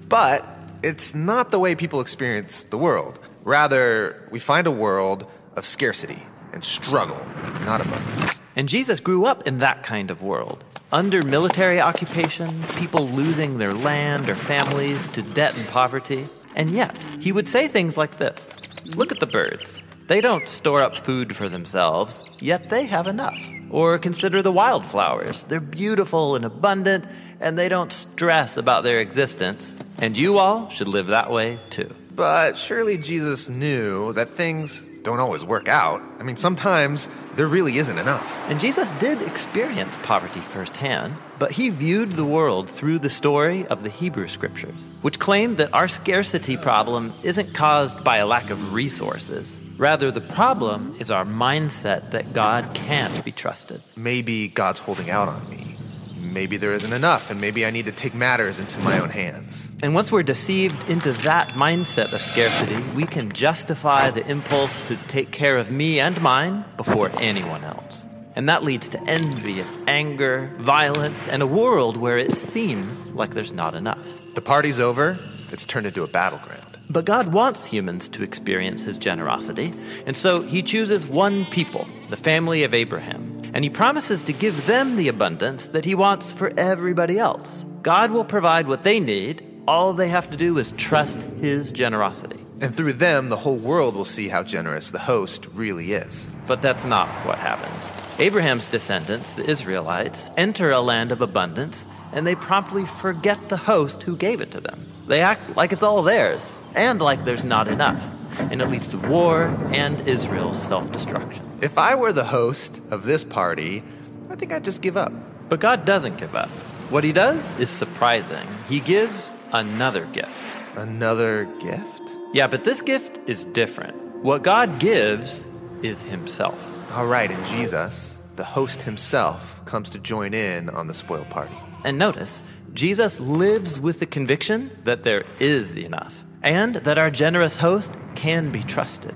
But 0.07 0.45
it's 0.83 1.15
not 1.15 1.49
the 1.49 1.57
way 1.57 1.73
people 1.73 2.01
experience 2.01 2.65
the 2.65 2.77
world. 2.77 3.17
Rather, 3.43 4.29
we 4.29 4.37
find 4.37 4.67
a 4.67 4.71
world 4.71 5.25
of 5.55 5.65
scarcity 5.65 6.21
and 6.53 6.63
struggle, 6.63 7.19
not 7.61 7.81
abundance. 7.81 8.39
And 8.55 8.69
Jesus 8.69 8.99
grew 8.99 9.25
up 9.25 9.47
in 9.47 9.57
that 9.57 9.81
kind 9.81 10.11
of 10.11 10.21
world. 10.21 10.63
Under 10.91 11.23
military 11.23 11.81
occupation, 11.81 12.61
people 12.75 13.07
losing 13.07 13.57
their 13.57 13.73
land 13.73 14.29
or 14.29 14.35
families 14.35 15.07
to 15.07 15.23
debt 15.23 15.57
and 15.57 15.67
poverty. 15.69 16.27
And 16.55 16.69
yet, 16.69 16.95
he 17.19 17.31
would 17.31 17.47
say 17.47 17.67
things 17.67 17.97
like 17.97 18.19
this 18.19 18.55
Look 18.95 19.11
at 19.11 19.19
the 19.19 19.25
birds. 19.25 19.81
They 20.07 20.21
don't 20.21 20.47
store 20.47 20.83
up 20.83 20.95
food 20.95 21.35
for 21.35 21.49
themselves, 21.49 22.23
yet 22.39 22.69
they 22.69 22.85
have 22.85 23.07
enough. 23.07 23.39
Or 23.71 23.97
consider 23.97 24.43
the 24.43 24.51
wildflowers. 24.51 25.45
They're 25.45 25.59
beautiful 25.59 26.35
and 26.35 26.45
abundant, 26.45 27.07
and 27.39 27.57
they 27.57 27.69
don't 27.69 27.91
stress 27.91 28.55
about 28.55 28.83
their 28.83 28.99
existence. 28.99 29.73
And 29.97 30.15
you 30.15 30.37
all 30.37 30.69
should 30.69 30.87
live 30.87 31.07
that 31.07 31.31
way 31.31 31.59
too. 31.71 31.93
But 32.15 32.55
surely 32.55 32.99
Jesus 32.99 33.49
knew 33.49 34.13
that 34.13 34.29
things 34.29 34.87
don't 35.01 35.19
always 35.19 35.43
work 35.43 35.67
out. 35.67 36.01
I 36.19 36.23
mean, 36.23 36.35
sometimes 36.35 37.09
there 37.35 37.47
really 37.47 37.77
isn't 37.77 37.97
enough. 37.97 38.37
And 38.49 38.59
Jesus 38.59 38.91
did 38.91 39.21
experience 39.23 39.97
poverty 40.03 40.39
firsthand, 40.39 41.15
but 41.39 41.51
he 41.51 41.69
viewed 41.69 42.13
the 42.13 42.25
world 42.25 42.69
through 42.69 42.99
the 42.99 43.09
story 43.09 43.65
of 43.67 43.83
the 43.83 43.89
Hebrew 43.89 44.27
scriptures, 44.27 44.93
which 45.01 45.19
claimed 45.19 45.57
that 45.57 45.73
our 45.73 45.87
scarcity 45.87 46.57
problem 46.57 47.11
isn't 47.23 47.53
caused 47.53 48.03
by 48.03 48.17
a 48.17 48.27
lack 48.27 48.49
of 48.49 48.73
resources. 48.73 49.61
Rather, 49.77 50.11
the 50.11 50.21
problem 50.21 50.95
is 50.99 51.11
our 51.11 51.25
mindset 51.25 52.11
that 52.11 52.33
God 52.33 52.73
can't 52.73 53.23
be 53.25 53.31
trusted. 53.31 53.81
Maybe 53.95 54.47
God's 54.47 54.79
holding 54.79 55.09
out 55.09 55.27
on 55.27 55.49
me. 55.49 55.77
Maybe 56.17 56.57
there 56.57 56.73
isn't 56.73 56.91
enough, 56.91 57.31
and 57.31 57.39
maybe 57.39 57.65
I 57.65 57.71
need 57.71 57.85
to 57.85 57.93
take 57.93 58.13
matters 58.13 58.59
into 58.59 58.77
my 58.79 58.99
own 58.99 59.09
hands. 59.09 59.69
And 59.81 59.95
once 59.95 60.11
we're 60.11 60.23
deceived 60.23 60.89
into 60.89 61.13
that 61.23 61.51
mindset 61.51 62.11
of 62.11 62.21
scarcity, 62.21 62.75
we 62.93 63.05
can 63.05 63.31
justify 63.31 64.09
the 64.09 64.29
impulse 64.29 64.85
to 64.87 64.97
take 65.07 65.31
care 65.31 65.55
of 65.55 65.71
me 65.71 66.01
and 66.01 66.19
mine 66.21 66.65
before 66.75 67.09
anyone 67.19 67.63
else. 67.63 68.05
And 68.35 68.49
that 68.49 68.63
leads 68.63 68.89
to 68.89 69.01
envy 69.03 69.61
and 69.61 69.89
anger, 69.89 70.51
violence, 70.57 71.27
and 71.27 71.41
a 71.41 71.47
world 71.47 71.97
where 71.97 72.17
it 72.17 72.35
seems 72.35 73.09
like 73.11 73.31
there's 73.31 73.53
not 73.53 73.73
enough. 73.73 74.33
The 74.35 74.41
party's 74.41 74.79
over, 74.79 75.17
it's 75.51 75.65
turned 75.65 75.85
into 75.85 76.03
a 76.03 76.07
battleground. 76.07 76.77
But 76.89 77.05
God 77.05 77.33
wants 77.33 77.65
humans 77.65 78.09
to 78.09 78.23
experience 78.23 78.83
his 78.83 78.99
generosity, 78.99 79.73
and 80.05 80.15
so 80.15 80.41
he 80.41 80.61
chooses 80.61 81.07
one 81.07 81.45
people, 81.45 81.87
the 82.09 82.17
family 82.17 82.63
of 82.63 82.73
Abraham, 82.73 83.39
and 83.53 83.63
he 83.63 83.69
promises 83.69 84.21
to 84.23 84.33
give 84.33 84.67
them 84.67 84.95
the 84.95 85.07
abundance 85.07 85.69
that 85.69 85.85
he 85.85 85.95
wants 85.95 86.31
for 86.31 86.51
everybody 86.57 87.17
else. 87.17 87.65
God 87.81 88.11
will 88.11 88.25
provide 88.25 88.67
what 88.67 88.83
they 88.83 88.99
need. 88.99 89.43
All 89.67 89.93
they 89.93 90.09
have 90.09 90.29
to 90.29 90.37
do 90.37 90.57
is 90.57 90.73
trust 90.73 91.23
his 91.23 91.71
generosity. 91.71 92.44
And 92.61 92.73
through 92.73 92.93
them, 92.93 93.27
the 93.27 93.35
whole 93.35 93.57
world 93.57 93.95
will 93.95 94.05
see 94.05 94.29
how 94.29 94.43
generous 94.43 94.89
the 94.89 94.99
host 94.99 95.47
really 95.53 95.91
is. 95.91 96.29
But 96.47 96.61
that's 96.61 96.85
not 96.85 97.09
what 97.25 97.37
happens. 97.37 97.97
Abraham's 98.17 98.67
descendants, 98.67 99.33
the 99.33 99.43
Israelites, 99.49 100.31
enter 100.37 100.71
a 100.71 100.79
land 100.79 101.11
of 101.11 101.21
abundance, 101.21 101.85
and 102.13 102.25
they 102.25 102.35
promptly 102.35 102.85
forget 102.85 103.49
the 103.49 103.57
host 103.57 104.03
who 104.03 104.15
gave 104.15 104.39
it 104.39 104.51
to 104.51 104.61
them. 104.61 104.87
They 105.07 105.21
act 105.21 105.57
like 105.57 105.73
it's 105.73 105.83
all 105.83 106.01
theirs, 106.01 106.61
and 106.75 107.01
like 107.01 107.25
there's 107.25 107.43
not 107.43 107.67
enough. 107.67 108.09
And 108.39 108.61
it 108.61 108.69
leads 108.69 108.87
to 108.89 108.97
war 108.97 109.45
and 109.71 110.07
Israel's 110.07 110.61
self 110.61 110.91
destruction. 110.91 111.45
If 111.61 111.77
I 111.77 111.95
were 111.95 112.13
the 112.13 112.23
host 112.23 112.81
of 112.89 113.03
this 113.03 113.23
party, 113.23 113.83
I 114.29 114.35
think 114.35 114.51
I'd 114.51 114.65
just 114.65 114.81
give 114.81 114.97
up. 114.97 115.13
But 115.49 115.59
God 115.59 115.85
doesn't 115.85 116.17
give 116.17 116.35
up. 116.35 116.49
What 116.89 117.03
he 117.03 117.11
does 117.11 117.55
is 117.59 117.69
surprising. 117.69 118.47
He 118.69 118.79
gives 118.79 119.35
another 119.51 120.05
gift. 120.05 120.31
Another 120.75 121.45
gift? 121.61 121.94
Yeah, 122.35 122.47
but 122.47 122.65
this 122.65 122.81
gift 122.81 123.17
is 123.27 123.45
different. 123.45 123.95
What 124.21 124.43
God 124.43 124.77
gives 124.77 125.47
is 125.81 126.03
himself. 126.03 126.91
All 126.91 127.07
right, 127.07 127.31
and 127.31 127.45
Jesus, 127.47 128.17
the 128.35 128.43
host 128.43 128.81
himself, 128.81 129.63
comes 129.63 129.89
to 129.91 129.99
join 129.99 130.33
in 130.33 130.67
on 130.67 130.87
the 130.87 130.93
spoil 130.93 131.23
party. 131.29 131.55
And 131.85 131.97
notice, 131.97 132.43
Jesus 132.73 133.21
lives 133.21 133.79
with 133.79 134.01
the 134.01 134.05
conviction 134.05 134.69
that 134.83 135.03
there 135.03 135.23
is 135.39 135.77
enough 135.77 136.25
and 136.43 136.75
that 136.75 136.97
our 136.97 137.09
generous 137.09 137.55
host 137.55 137.93
can 138.15 138.51
be 138.51 138.63
trusted. 138.63 139.15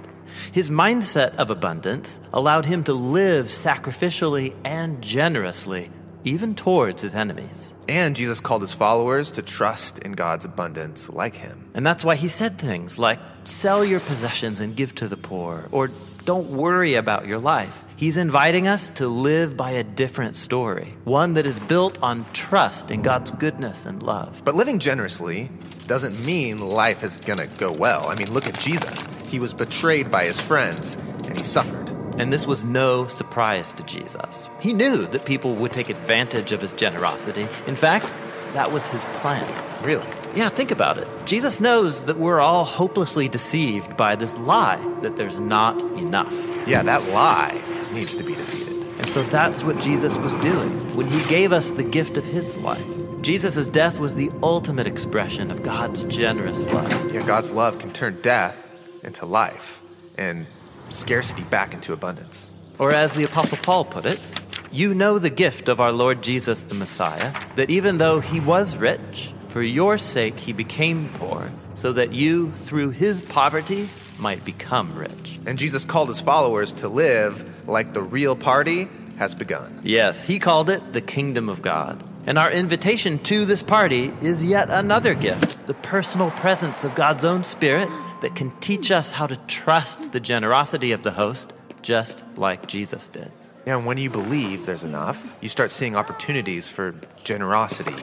His 0.53 0.69
mindset 0.69 1.35
of 1.35 1.49
abundance 1.49 2.21
allowed 2.31 2.65
him 2.65 2.85
to 2.85 2.93
live 2.93 3.47
sacrificially 3.47 4.55
and 4.63 5.01
generously, 5.01 5.91
even 6.23 6.55
towards 6.55 7.01
his 7.01 7.15
enemies. 7.15 7.75
And 7.87 8.15
Jesus 8.15 8.39
called 8.39 8.61
his 8.61 8.73
followers 8.73 9.31
to 9.31 9.41
trust 9.41 9.99
in 9.99 10.13
God's 10.13 10.45
abundance 10.45 11.09
like 11.09 11.35
him. 11.35 11.69
And 11.73 11.85
that's 11.85 12.05
why 12.05 12.15
he 12.15 12.27
said 12.27 12.57
things 12.57 12.99
like, 12.99 13.19
sell 13.43 13.83
your 13.83 13.99
possessions 13.99 14.59
and 14.59 14.75
give 14.75 14.95
to 14.95 15.07
the 15.07 15.17
poor, 15.17 15.67
or 15.71 15.89
don't 16.25 16.49
worry 16.49 16.95
about 16.95 17.25
your 17.25 17.39
life. 17.39 17.83
He's 17.95 18.17
inviting 18.17 18.67
us 18.67 18.89
to 18.91 19.07
live 19.07 19.57
by 19.57 19.71
a 19.71 19.83
different 19.83 20.37
story, 20.37 20.93
one 21.03 21.33
that 21.33 21.45
is 21.45 21.59
built 21.59 22.01
on 22.01 22.25
trust 22.33 22.91
in 22.91 23.01
God's 23.01 23.31
goodness 23.31 23.85
and 23.85 24.01
love. 24.03 24.41
But 24.45 24.55
living 24.55 24.79
generously 24.79 25.49
doesn't 25.87 26.23
mean 26.23 26.59
life 26.59 27.03
is 27.03 27.17
gonna 27.17 27.47
go 27.57 27.71
well. 27.71 28.07
I 28.07 28.15
mean, 28.15 28.31
look 28.31 28.47
at 28.47 28.59
Jesus. 28.59 29.07
He 29.27 29.39
was 29.39 29.53
betrayed 29.53 30.11
by 30.11 30.25
his 30.25 30.39
friends, 30.39 30.95
and 31.25 31.35
he 31.35 31.43
suffered. 31.43 31.88
And 32.19 32.33
this 32.33 32.45
was 32.45 32.65
no 32.65 33.07
surprise 33.07 33.71
to 33.73 33.83
Jesus. 33.83 34.49
He 34.59 34.73
knew 34.73 35.05
that 35.05 35.23
people 35.23 35.55
would 35.55 35.71
take 35.71 35.89
advantage 35.89 36.51
of 36.51 36.59
his 36.59 36.73
generosity. 36.73 37.43
In 37.65 37.77
fact, 37.77 38.11
that 38.53 38.73
was 38.73 38.85
his 38.87 39.05
plan. 39.21 39.47
Really? 39.83 40.05
Yeah, 40.35 40.49
think 40.49 40.69
about 40.69 40.97
it. 40.97 41.07
Jesus 41.25 41.61
knows 41.61 42.03
that 42.03 42.17
we're 42.17 42.41
all 42.41 42.65
hopelessly 42.65 43.29
deceived 43.29 43.95
by 43.95 44.17
this 44.17 44.37
lie 44.37 44.77
that 45.01 45.15
there's 45.15 45.39
not 45.39 45.81
enough. 45.97 46.33
Yeah, 46.67 46.83
that 46.83 47.09
lie 47.09 47.57
needs 47.93 48.17
to 48.17 48.23
be 48.23 48.35
defeated. 48.35 48.83
And 48.97 49.07
so 49.07 49.23
that's 49.23 49.63
what 49.63 49.79
Jesus 49.79 50.17
was 50.17 50.35
doing 50.35 50.71
when 50.97 51.07
he 51.07 51.23
gave 51.29 51.53
us 51.53 51.71
the 51.71 51.83
gift 51.83 52.17
of 52.17 52.25
his 52.25 52.57
life. 52.57 52.85
Jesus' 53.21 53.69
death 53.69 53.97
was 53.97 54.15
the 54.15 54.29
ultimate 54.43 54.87
expression 54.87 55.51
of 55.51 55.63
God's 55.63 56.03
generous 56.03 56.65
love. 56.65 57.13
Yeah, 57.13 57.25
God's 57.25 57.53
love 57.53 57.79
can 57.79 57.93
turn 57.93 58.21
death 58.21 58.69
into 59.03 59.25
life 59.25 59.81
and 60.17 60.47
scarcity 60.89 61.43
back 61.43 61.73
into 61.73 61.93
abundance. 61.93 62.49
Or 62.77 62.91
as 62.91 63.13
the 63.13 63.23
Apostle 63.23 63.57
Paul 63.57 63.85
put 63.85 64.05
it, 64.05 64.23
you 64.71 64.93
know 64.93 65.19
the 65.19 65.29
gift 65.29 65.67
of 65.67 65.81
our 65.81 65.91
Lord 65.91 66.21
Jesus 66.21 66.65
the 66.65 66.75
Messiah, 66.75 67.33
that 67.55 67.69
even 67.69 67.97
though 67.97 68.19
he 68.19 68.39
was 68.39 68.77
rich, 68.77 69.33
for 69.47 69.61
your 69.61 69.97
sake 69.97 70.39
he 70.39 70.53
became 70.53 71.09
poor, 71.15 71.51
so 71.73 71.93
that 71.93 72.13
you, 72.13 72.51
through 72.51 72.91
his 72.91 73.21
poverty, 73.21 73.89
might 74.19 74.45
become 74.45 74.91
rich. 74.93 75.39
And 75.45 75.57
Jesus 75.57 75.85
called 75.85 76.09
his 76.09 76.21
followers 76.21 76.73
to 76.73 76.87
live 76.87 77.67
like 77.67 77.93
the 77.93 78.01
real 78.01 78.35
party 78.35 78.87
has 79.17 79.35
begun. 79.35 79.81
Yes, 79.83 80.25
he 80.25 80.39
called 80.39 80.69
it 80.69 80.93
the 80.93 81.01
kingdom 81.01 81.49
of 81.49 81.61
God. 81.61 82.03
And 82.25 82.37
our 82.37 82.51
invitation 82.51 83.17
to 83.19 83.45
this 83.45 83.63
party 83.63 84.13
is 84.21 84.43
yet 84.43 84.69
another 84.69 85.13
gift 85.13 85.65
the 85.67 85.73
personal 85.73 86.31
presence 86.31 86.83
of 86.83 86.95
God's 86.95 87.25
own 87.25 87.43
Spirit 87.43 87.89
that 88.21 88.35
can 88.35 88.51
teach 88.59 88.91
us 88.91 89.11
how 89.11 89.27
to 89.27 89.35
trust 89.47 90.11
the 90.11 90.19
generosity 90.19 90.91
of 90.91 91.03
the 91.03 91.11
host, 91.11 91.53
just 91.81 92.23
like 92.37 92.67
Jesus 92.67 93.07
did. 93.07 93.31
Yeah, 93.65 93.77
and 93.77 93.85
when 93.85 93.97
you 93.97 94.09
believe 94.09 94.65
there's 94.65 94.83
enough, 94.83 95.35
you 95.41 95.49
start 95.49 95.71
seeing 95.71 95.95
opportunities 95.95 96.67
for 96.67 96.95
generosity 97.23 97.95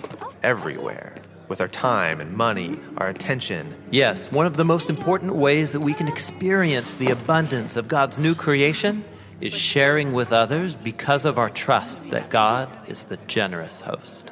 everywhere 0.42 1.14
with 1.48 1.60
our 1.60 1.68
time 1.68 2.20
and 2.20 2.36
money, 2.36 2.78
our 2.98 3.08
attention. 3.08 3.74
Yes, 3.90 4.30
one 4.32 4.46
of 4.46 4.56
the 4.56 4.64
most 4.64 4.90
important 4.90 5.36
ways 5.36 5.72
that 5.72 5.80
we 5.80 5.94
can 5.94 6.08
experience 6.08 6.94
the 6.94 7.10
abundance 7.10 7.76
of 7.76 7.88
God's 7.88 8.18
new 8.18 8.34
creation 8.34 9.04
is 9.40 9.52
sharing 9.52 10.12
with 10.12 10.32
others 10.32 10.76
because 10.76 11.24
of 11.24 11.38
our 11.38 11.50
trust 11.50 12.10
that 12.10 12.30
God 12.30 12.68
is 12.88 13.04
the 13.04 13.18
generous 13.26 13.80
host. 13.80 14.30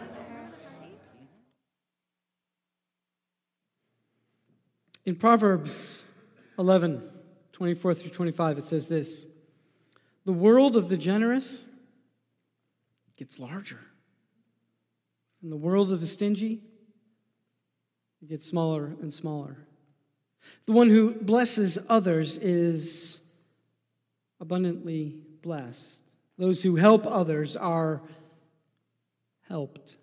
In 5.07 5.17
Proverbs 5.17 6.05
11, 6.59 7.03
24 7.53 7.95
through 7.95 8.11
25, 8.11 8.59
it 8.59 8.69
says 8.69 8.89
this 8.89 9.27
The 10.25 10.33
world 10.33 10.77
of 10.77 10.89
the 10.89 10.97
generous 10.97 11.65
gets 13.17 13.39
larger, 13.39 13.81
and 15.43 15.53
the 15.53 15.57
world 15.57 15.93
of 15.93 16.01
the 16.01 16.07
stingy 16.07 16.63
gets 18.27 18.47
smaller 18.47 18.97
and 19.03 19.13
smaller. 19.13 19.59
The 20.67 20.73
one 20.73 20.89
who 20.89 21.13
blesses 21.13 21.79
others 21.89 22.39
is 22.39 23.21
abundantly 24.41 25.17
blessed. 25.43 26.01
Those 26.39 26.63
who 26.63 26.77
help 26.77 27.07
others 27.07 27.57
are 27.57 28.01
helped. 29.49 29.97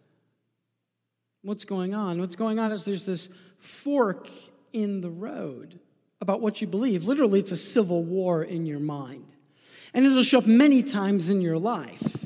What's 1.42 1.66
going 1.66 1.96
on? 1.96 2.20
What's 2.20 2.36
going 2.36 2.60
on 2.60 2.72
is 2.72 2.86
there's 2.86 3.06
this 3.06 3.28
fork 3.60 4.28
in 4.74 5.02
the 5.02 5.10
road 5.10 5.80
about 6.20 6.42
what 6.42 6.62
you 6.62 6.68
believe. 6.68 7.06
Literally, 7.06 7.40
it's 7.40 7.52
a 7.52 7.58
civil 7.58 8.04
war 8.04 8.44
in 8.44 8.66
your 8.66 8.80
mind. 8.80 9.26
And 9.94 10.06
it'll 10.06 10.24
show 10.24 10.38
up 10.38 10.46
many 10.46 10.84
times 10.84 11.30
in 11.30 11.42
your 11.42 11.58
life. 11.58 12.18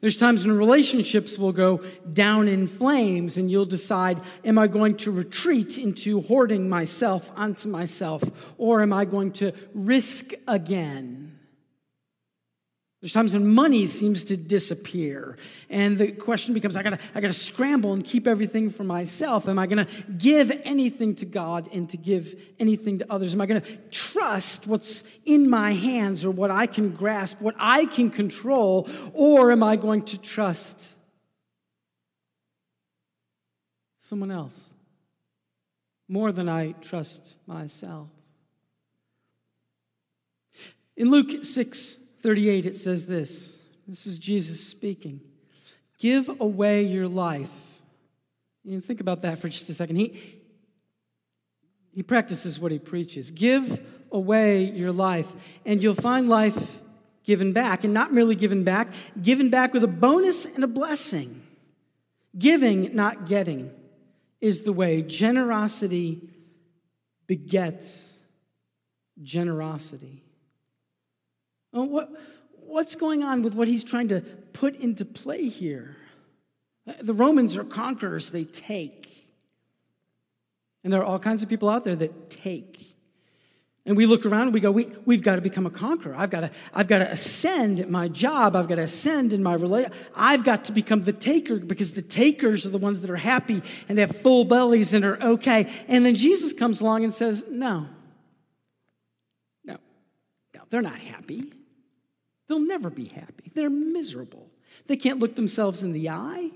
There's 0.00 0.16
times 0.16 0.46
when 0.46 0.56
relationships 0.56 1.38
will 1.38 1.52
go 1.52 1.82
down 2.12 2.48
in 2.48 2.66
flames, 2.66 3.36
and 3.36 3.50
you'll 3.50 3.66
decide, 3.66 4.18
am 4.44 4.58
I 4.58 4.66
going 4.66 4.96
to 4.98 5.10
retreat 5.10 5.76
into 5.76 6.22
hoarding 6.22 6.68
myself 6.68 7.30
onto 7.36 7.68
myself, 7.68 8.22
or 8.56 8.80
am 8.80 8.92
I 8.92 9.04
going 9.04 9.32
to 9.32 9.52
risk 9.74 10.32
again? 10.48 11.38
There's 13.00 13.14
times 13.14 13.32
when 13.32 13.46
money 13.54 13.86
seems 13.86 14.24
to 14.24 14.36
disappear, 14.36 15.38
and 15.70 15.96
the 15.96 16.12
question 16.12 16.52
becomes 16.52 16.76
I 16.76 16.82
gotta, 16.82 16.98
I 17.14 17.22
gotta 17.22 17.32
scramble 17.32 17.94
and 17.94 18.04
keep 18.04 18.26
everything 18.26 18.68
for 18.68 18.84
myself. 18.84 19.48
Am 19.48 19.58
I 19.58 19.66
gonna 19.66 19.86
give 20.18 20.52
anything 20.64 21.14
to 21.16 21.24
God 21.24 21.70
and 21.72 21.88
to 21.90 21.96
give 21.96 22.38
anything 22.58 22.98
to 22.98 23.10
others? 23.10 23.32
Am 23.32 23.40
I 23.40 23.46
gonna 23.46 23.62
trust 23.90 24.66
what's 24.66 25.02
in 25.24 25.48
my 25.48 25.72
hands 25.72 26.26
or 26.26 26.30
what 26.30 26.50
I 26.50 26.66
can 26.66 26.90
grasp, 26.90 27.40
what 27.40 27.54
I 27.58 27.86
can 27.86 28.10
control, 28.10 28.86
or 29.14 29.50
am 29.50 29.62
I 29.62 29.76
going 29.76 30.02
to 30.02 30.18
trust 30.18 30.94
someone 33.98 34.30
else 34.30 34.62
more 36.06 36.32
than 36.32 36.50
I 36.50 36.72
trust 36.82 37.38
myself? 37.46 38.08
In 40.98 41.10
Luke 41.10 41.46
6, 41.46 41.99
38, 42.22 42.66
it 42.66 42.76
says 42.76 43.06
this. 43.06 43.58
This 43.86 44.06
is 44.06 44.18
Jesus 44.18 44.64
speaking. 44.64 45.20
Give 45.98 46.28
away 46.40 46.82
your 46.82 47.08
life. 47.08 47.50
You 48.64 48.80
think 48.80 49.00
about 49.00 49.22
that 49.22 49.38
for 49.38 49.48
just 49.48 49.68
a 49.68 49.74
second. 49.74 49.96
He, 49.96 50.40
he 51.92 52.02
practices 52.02 52.58
what 52.58 52.72
he 52.72 52.78
preaches. 52.78 53.30
Give 53.30 53.80
away 54.12 54.64
your 54.64 54.92
life, 54.92 55.26
and 55.64 55.82
you'll 55.82 55.94
find 55.94 56.28
life 56.28 56.80
given 57.24 57.52
back, 57.52 57.84
and 57.84 57.92
not 57.92 58.12
merely 58.12 58.34
given 58.34 58.64
back, 58.64 58.88
given 59.20 59.50
back 59.50 59.72
with 59.72 59.84
a 59.84 59.88
bonus 59.88 60.44
and 60.46 60.64
a 60.64 60.68
blessing. 60.68 61.42
Giving, 62.38 62.94
not 62.94 63.26
getting, 63.26 63.70
is 64.40 64.62
the 64.62 64.72
way. 64.72 65.02
Generosity 65.02 66.28
begets 67.26 68.16
generosity. 69.22 70.22
What, 71.72 72.10
what's 72.52 72.94
going 72.94 73.22
on 73.22 73.42
with 73.42 73.54
what 73.54 73.68
he's 73.68 73.84
trying 73.84 74.08
to 74.08 74.20
put 74.52 74.76
into 74.76 75.04
play 75.04 75.48
here? 75.48 75.96
Uh, 76.86 76.94
the 77.00 77.14
Romans 77.14 77.56
are 77.56 77.64
conquerors, 77.64 78.30
they 78.30 78.44
take. 78.44 79.26
And 80.82 80.92
there 80.92 81.00
are 81.00 81.04
all 81.04 81.18
kinds 81.18 81.42
of 81.42 81.48
people 81.48 81.68
out 81.68 81.84
there 81.84 81.96
that 81.96 82.30
take. 82.30 82.86
And 83.86 83.96
we 83.96 84.06
look 84.06 84.26
around 84.26 84.42
and 84.42 84.54
we 84.54 84.60
go, 84.60 84.70
we, 84.70 84.86
we've 85.04 85.22
got 85.22 85.36
to 85.36 85.42
become 85.42 85.66
a 85.66 85.70
conqueror. 85.70 86.14
I've 86.14 86.30
got 86.30 86.40
to, 86.40 86.50
I've 86.72 86.86
got 86.86 86.98
to 86.98 87.10
ascend 87.10 87.80
at 87.80 87.90
my 87.90 88.08
job. 88.08 88.54
I've 88.54 88.68
got 88.68 88.76
to 88.76 88.82
ascend 88.82 89.32
in 89.32 89.42
my 89.42 89.54
relationship. 89.54 89.98
I've 90.14 90.44
got 90.44 90.66
to 90.66 90.72
become 90.72 91.04
the 91.04 91.12
taker 91.12 91.56
because 91.56 91.92
the 91.92 92.02
takers 92.02 92.66
are 92.66 92.70
the 92.70 92.78
ones 92.78 93.00
that 93.00 93.10
are 93.10 93.16
happy 93.16 93.62
and 93.88 93.98
have 93.98 94.14
full 94.16 94.44
bellies 94.44 94.92
and 94.92 95.04
are 95.04 95.20
okay. 95.22 95.70
And 95.88 96.04
then 96.04 96.14
Jesus 96.14 96.52
comes 96.52 96.80
along 96.80 97.04
and 97.04 97.14
says, 97.14 97.44
no, 97.50 97.86
no, 99.64 99.78
no, 100.54 100.62
they're 100.68 100.82
not 100.82 100.98
happy. 100.98 101.52
They'll 102.50 102.58
never 102.58 102.90
be 102.90 103.04
happy. 103.04 103.52
They're 103.54 103.70
miserable. 103.70 104.50
They 104.88 104.96
can't 104.96 105.20
look 105.20 105.36
themselves 105.36 105.84
in 105.84 105.92
the 105.92 106.08
eye. 106.08 106.50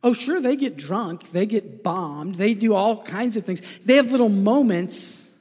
Oh, 0.00 0.12
sure, 0.12 0.40
they 0.40 0.54
get 0.54 0.76
drunk, 0.76 1.32
they 1.32 1.46
get 1.46 1.82
bombed, 1.82 2.36
they 2.36 2.54
do 2.54 2.74
all 2.74 3.02
kinds 3.02 3.36
of 3.36 3.44
things. 3.44 3.60
They 3.84 3.96
have 3.96 4.12
little 4.12 4.28
moments, 4.28 5.32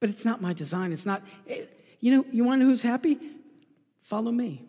but 0.00 0.10
it's 0.10 0.24
not 0.24 0.42
my 0.42 0.52
design. 0.54 0.90
It's 0.90 1.06
not, 1.06 1.22
eh, 1.48 1.66
you 2.00 2.16
know, 2.16 2.26
you 2.32 2.42
want 2.42 2.60
to 2.60 2.64
know 2.64 2.70
who's 2.70 2.82
happy? 2.82 3.20
Follow 4.02 4.32
me. 4.32 4.66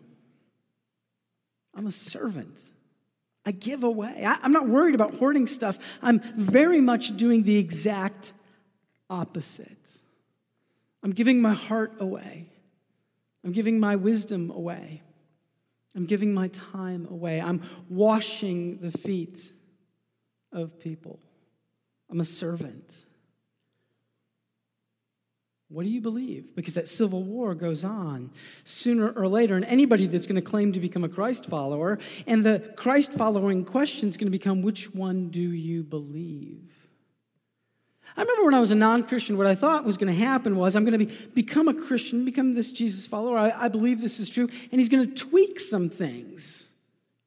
I'm 1.74 1.88
a 1.88 1.92
servant. 1.92 2.62
I 3.44 3.50
give 3.50 3.82
away. 3.82 4.24
I, 4.24 4.38
am 4.44 4.52
not 4.52 4.68
worried 4.68 4.94
about 4.94 5.16
hoarding 5.16 5.48
stuff. 5.48 5.80
I'm 6.00 6.20
very 6.36 6.80
much 6.80 7.16
doing 7.16 7.42
the 7.42 7.58
exact 7.58 8.34
opposite. 9.10 9.72
I'm 11.02 11.10
giving 11.10 11.42
my 11.42 11.54
heart 11.54 11.94
away. 11.98 12.46
I'm 13.46 13.52
giving 13.52 13.78
my 13.78 13.94
wisdom 13.94 14.50
away. 14.50 15.00
I'm 15.94 16.04
giving 16.04 16.34
my 16.34 16.48
time 16.48 17.06
away. 17.08 17.40
I'm 17.40 17.62
washing 17.88 18.78
the 18.78 18.90
feet 18.90 19.52
of 20.50 20.80
people. 20.80 21.20
I'm 22.10 22.18
a 22.18 22.24
servant. 22.24 23.04
What 25.68 25.84
do 25.84 25.88
you 25.90 26.00
believe? 26.00 26.56
Because 26.56 26.74
that 26.74 26.88
civil 26.88 27.22
war 27.22 27.54
goes 27.54 27.84
on 27.84 28.32
sooner 28.64 29.10
or 29.10 29.28
later. 29.28 29.54
And 29.54 29.64
anybody 29.64 30.06
that's 30.06 30.26
going 30.26 30.34
to 30.34 30.42
claim 30.42 30.72
to 30.72 30.80
become 30.80 31.04
a 31.04 31.08
Christ 31.08 31.46
follower, 31.46 32.00
and 32.26 32.44
the 32.44 32.72
Christ 32.74 33.12
following 33.12 33.64
question 33.64 34.08
is 34.08 34.16
going 34.16 34.26
to 34.26 34.36
become 34.36 34.62
which 34.62 34.92
one 34.92 35.28
do 35.28 35.52
you 35.52 35.84
believe? 35.84 36.85
I 38.16 38.22
remember 38.22 38.44
when 38.44 38.54
I 38.54 38.60
was 38.60 38.70
a 38.70 38.74
non 38.74 39.02
Christian, 39.02 39.36
what 39.36 39.46
I 39.46 39.54
thought 39.54 39.84
was 39.84 39.98
going 39.98 40.12
to 40.12 40.18
happen 40.18 40.56
was 40.56 40.74
I'm 40.74 40.84
going 40.84 40.98
to 40.98 41.04
be, 41.04 41.14
become 41.34 41.68
a 41.68 41.74
Christian, 41.74 42.24
become 42.24 42.54
this 42.54 42.72
Jesus 42.72 43.06
follower. 43.06 43.36
I, 43.36 43.52
I 43.54 43.68
believe 43.68 44.00
this 44.00 44.18
is 44.18 44.30
true. 44.30 44.48
And 44.72 44.80
he's 44.80 44.88
going 44.88 45.06
to 45.06 45.14
tweak 45.14 45.60
some 45.60 45.90
things. 45.90 46.70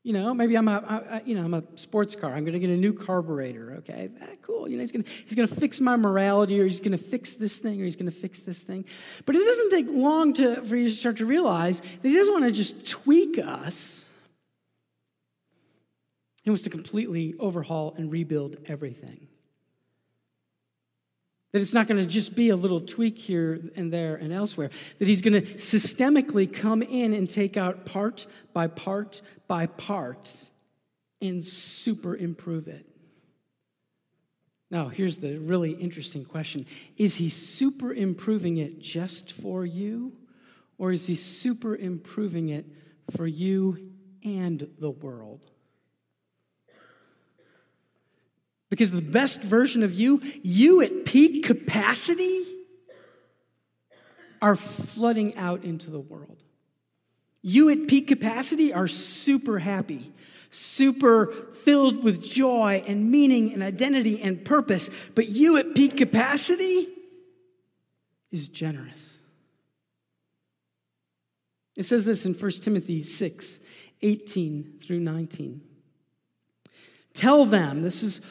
You 0.01 0.13
know, 0.13 0.33
maybe 0.33 0.57
I'm 0.57 0.67
a, 0.67 1.03
I, 1.11 1.21
you 1.25 1.35
know, 1.35 1.43
I'm 1.43 1.53
a 1.53 1.63
sports 1.75 2.15
car. 2.15 2.33
I'm 2.33 2.43
going 2.43 2.53
to 2.53 2.59
get 2.59 2.71
a 2.71 2.77
new 2.77 2.93
carburetor. 2.93 3.75
Okay, 3.79 4.09
ah, 4.21 4.25
cool. 4.41 4.67
You 4.67 4.77
know, 4.77 4.81
he's 4.81 4.91
going 4.91 5.03
to, 5.03 5.11
he's 5.25 5.35
going 5.35 5.47
to 5.47 5.53
fix 5.53 5.79
my 5.79 5.95
morality, 5.95 6.59
or 6.59 6.63
he's 6.63 6.79
going 6.79 6.97
to 6.97 7.03
fix 7.03 7.33
this 7.33 7.57
thing, 7.57 7.79
or 7.79 7.85
he's 7.85 7.95
going 7.95 8.11
to 8.11 8.17
fix 8.17 8.39
this 8.39 8.59
thing. 8.59 8.85
But 9.25 9.35
it 9.35 9.45
doesn't 9.45 9.69
take 9.69 9.87
long 9.89 10.33
to, 10.35 10.63
for 10.63 10.75
you 10.75 10.89
to 10.89 10.95
start 10.95 11.17
to 11.17 11.25
realize 11.25 11.81
that 11.81 12.09
he 12.09 12.15
doesn't 12.15 12.33
want 12.33 12.45
to 12.45 12.51
just 12.51 12.87
tweak 12.87 13.37
us. 13.37 14.07
He 16.41 16.49
wants 16.49 16.63
to 16.63 16.71
completely 16.71 17.35
overhaul 17.37 17.93
and 17.97 18.11
rebuild 18.11 18.55
everything. 18.65 19.28
That 21.51 21.61
it's 21.61 21.73
not 21.73 21.87
going 21.87 21.99
to 21.99 22.05
just 22.05 22.35
be 22.35 22.49
a 22.49 22.55
little 22.55 22.81
tweak 22.81 23.17
here 23.17 23.59
and 23.75 23.91
there 23.91 24.15
and 24.15 24.31
elsewhere. 24.31 24.69
That 24.99 25.07
he's 25.07 25.21
going 25.21 25.41
to 25.41 25.53
systemically 25.53 26.51
come 26.51 26.83
in 26.83 27.13
and 27.13 27.27
take 27.27 27.57
out 27.57 27.85
part 27.85 28.27
by 28.53 28.67
part 28.67 29.21
by 29.47 29.65
part 29.65 30.31
and 31.21 31.43
super 31.43 32.15
improve 32.15 32.67
it. 32.67 32.85
Now, 34.71 34.87
here's 34.87 35.17
the 35.17 35.37
really 35.37 35.71
interesting 35.71 36.23
question 36.23 36.65
Is 36.97 37.15
he 37.15 37.29
super 37.29 37.93
improving 37.93 38.57
it 38.57 38.79
just 38.79 39.31
for 39.31 39.65
you, 39.65 40.13
or 40.77 40.91
is 40.91 41.07
he 41.07 41.15
super 41.15 41.75
improving 41.75 42.49
it 42.49 42.65
for 43.15 43.25
you 43.25 43.91
and 44.23 44.69
the 44.79 44.91
world? 44.91 45.49
Because 48.69 48.91
the 48.91 49.01
best 49.01 49.41
version 49.41 49.83
of 49.83 49.93
you, 49.93 50.21
you 50.43 50.81
at 50.81 51.05
peak 51.05 51.43
capacity, 51.43 52.45
are 54.41 54.55
flooding 54.55 55.35
out 55.35 55.63
into 55.63 55.91
the 55.91 55.99
world. 55.99 56.43
You 57.41 57.69
at 57.69 57.87
peak 57.87 58.07
capacity 58.07 58.73
are 58.73 58.87
super 58.87 59.59
happy, 59.59 60.11
super 60.49 61.27
filled 61.63 62.03
with 62.03 62.23
joy 62.23 62.83
and 62.87 63.09
meaning 63.09 63.53
and 63.53 63.63
identity 63.63 64.21
and 64.21 64.43
purpose. 64.43 64.89
But 65.15 65.29
you 65.29 65.57
at 65.57 65.75
peak 65.75 65.97
capacity 65.97 66.89
is 68.31 68.47
generous. 68.47 69.17
It 71.75 71.85
says 71.85 72.03
this 72.03 72.25
in 72.25 72.33
1 72.33 72.51
Timothy 72.61 73.03
6 73.03 73.59
18 74.01 74.79
through 74.81 74.99
19. 74.99 75.61
Tell 77.13 77.45
them, 77.45 77.81
this 77.81 78.01
is 78.01 78.21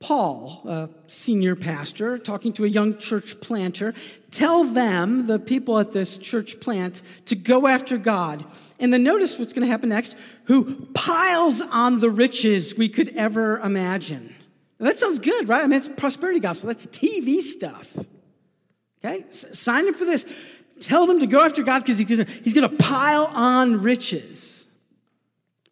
Paul, 0.00 0.62
a 0.66 0.88
senior 1.08 1.54
pastor, 1.54 2.16
talking 2.16 2.54
to 2.54 2.64
a 2.64 2.68
young 2.68 2.96
church 2.96 3.38
planter, 3.40 3.92
tell 4.30 4.64
them, 4.64 5.26
the 5.26 5.38
people 5.38 5.78
at 5.78 5.92
this 5.92 6.16
church 6.16 6.58
plant, 6.58 7.02
to 7.26 7.36
go 7.36 7.66
after 7.66 7.98
God. 7.98 8.42
And 8.78 8.94
then 8.94 9.02
notice 9.02 9.38
what's 9.38 9.52
going 9.52 9.66
to 9.66 9.70
happen 9.70 9.90
next 9.90 10.16
who 10.44 10.86
piles 10.94 11.60
on 11.60 12.00
the 12.00 12.08
riches 12.08 12.74
we 12.74 12.88
could 12.88 13.10
ever 13.10 13.58
imagine. 13.58 14.34
Now, 14.78 14.86
that 14.86 14.98
sounds 14.98 15.18
good, 15.18 15.48
right? 15.48 15.62
I 15.62 15.66
mean, 15.66 15.76
it's 15.76 15.88
prosperity 15.88 16.40
gospel. 16.40 16.68
That's 16.68 16.86
TV 16.86 17.40
stuff. 17.40 17.94
Okay? 19.04 19.26
S- 19.28 19.46
sign 19.52 19.86
up 19.86 19.96
for 19.96 20.06
this. 20.06 20.24
Tell 20.80 21.06
them 21.06 21.20
to 21.20 21.26
go 21.26 21.42
after 21.42 21.62
God 21.62 21.80
because 21.80 21.98
he's 21.98 22.54
going 22.54 22.70
to 22.70 22.76
pile 22.76 23.26
on 23.26 23.82
riches. 23.82 24.64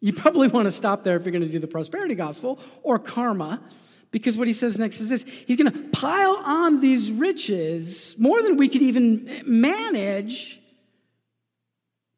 You 0.01 0.13
probably 0.13 0.49
want 0.49 0.67
to 0.67 0.71
stop 0.71 1.03
there 1.03 1.17
if 1.17 1.25
you're 1.25 1.31
going 1.31 1.43
to 1.43 1.51
do 1.51 1.57
the 1.57 1.67
prosperity 1.67 2.13
gospel 2.13 2.59
or 2.83 2.99
karma. 2.99 3.59
Because 4.11 4.37
what 4.37 4.47
he 4.47 4.53
says 4.53 4.79
next 4.79 4.99
is 5.01 5.09
this 5.09 5.23
He's 5.23 5.57
going 5.57 5.71
to 5.71 5.89
pile 5.89 6.41
on 6.43 6.81
these 6.81 7.11
riches 7.11 8.15
more 8.17 8.41
than 8.41 8.57
we 8.57 8.67
could 8.67 8.81
even 8.81 9.43
manage. 9.45 10.59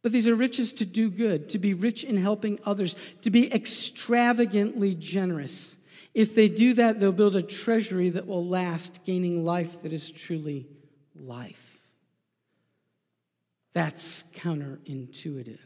But 0.03 0.11
these 0.11 0.27
are 0.27 0.35
riches 0.35 0.73
to 0.73 0.85
do 0.85 1.11
good, 1.11 1.49
to 1.49 1.59
be 1.59 1.73
rich 1.75 2.03
in 2.03 2.17
helping 2.17 2.59
others, 2.65 2.95
to 3.21 3.29
be 3.29 3.53
extravagantly 3.53 4.95
generous. 4.95 5.75
If 6.13 6.33
they 6.33 6.49
do 6.49 6.73
that, 6.73 6.99
they'll 6.99 7.11
build 7.11 7.35
a 7.35 7.43
treasury 7.43 8.09
that 8.09 8.25
will 8.25 8.45
last, 8.45 9.05
gaining 9.05 9.45
life 9.45 9.83
that 9.83 9.93
is 9.93 10.09
truly 10.09 10.67
life. 11.15 11.61
That's 13.73 14.23
counterintuitive. 14.35 15.59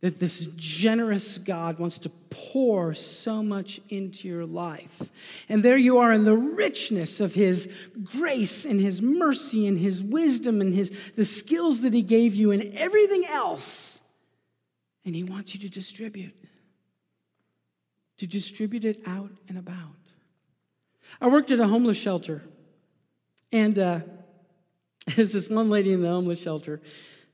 That 0.00 0.18
this 0.18 0.46
generous 0.56 1.36
God 1.36 1.78
wants 1.78 1.98
to 1.98 2.08
pour 2.30 2.94
so 2.94 3.42
much 3.42 3.80
into 3.90 4.28
your 4.28 4.46
life. 4.46 5.02
And 5.48 5.62
there 5.62 5.76
you 5.76 5.98
are 5.98 6.12
in 6.12 6.24
the 6.24 6.36
richness 6.36 7.20
of 7.20 7.34
His 7.34 7.70
grace 8.04 8.64
and 8.64 8.80
His 8.80 9.02
mercy 9.02 9.66
and 9.66 9.76
His 9.76 10.02
wisdom 10.02 10.62
and 10.62 10.74
His, 10.74 10.96
the 11.16 11.24
skills 11.24 11.82
that 11.82 11.92
He 11.92 12.02
gave 12.02 12.34
you 12.34 12.50
and 12.50 12.74
everything 12.74 13.24
else. 13.26 14.00
And 15.04 15.14
He 15.14 15.22
wants 15.22 15.54
you 15.54 15.60
to 15.60 15.68
distribute, 15.68 16.34
to 18.18 18.26
distribute 18.26 18.86
it 18.86 19.02
out 19.06 19.30
and 19.48 19.58
about. 19.58 19.76
I 21.20 21.28
worked 21.28 21.50
at 21.50 21.60
a 21.60 21.66
homeless 21.66 21.98
shelter, 21.98 22.42
and 23.52 23.78
uh, 23.78 24.00
there's 25.16 25.32
this 25.32 25.48
one 25.50 25.68
lady 25.68 25.92
in 25.92 26.02
the 26.02 26.08
homeless 26.08 26.40
shelter 26.40 26.80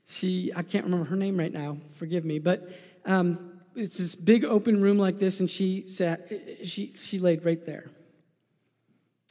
she, 0.07 0.51
I 0.55 0.63
can't 0.63 0.85
remember 0.85 1.05
her 1.05 1.15
name 1.15 1.37
right 1.37 1.51
now, 1.51 1.77
forgive 1.95 2.25
me, 2.25 2.39
but 2.39 2.69
um, 3.05 3.59
it's 3.75 3.97
this 3.97 4.15
big 4.15 4.45
open 4.45 4.81
room 4.81 4.97
like 4.97 5.19
this, 5.19 5.39
and 5.39 5.49
she 5.49 5.85
sat, 5.89 6.31
she, 6.63 6.93
she 6.95 7.19
laid 7.19 7.45
right 7.45 7.63
there. 7.65 7.89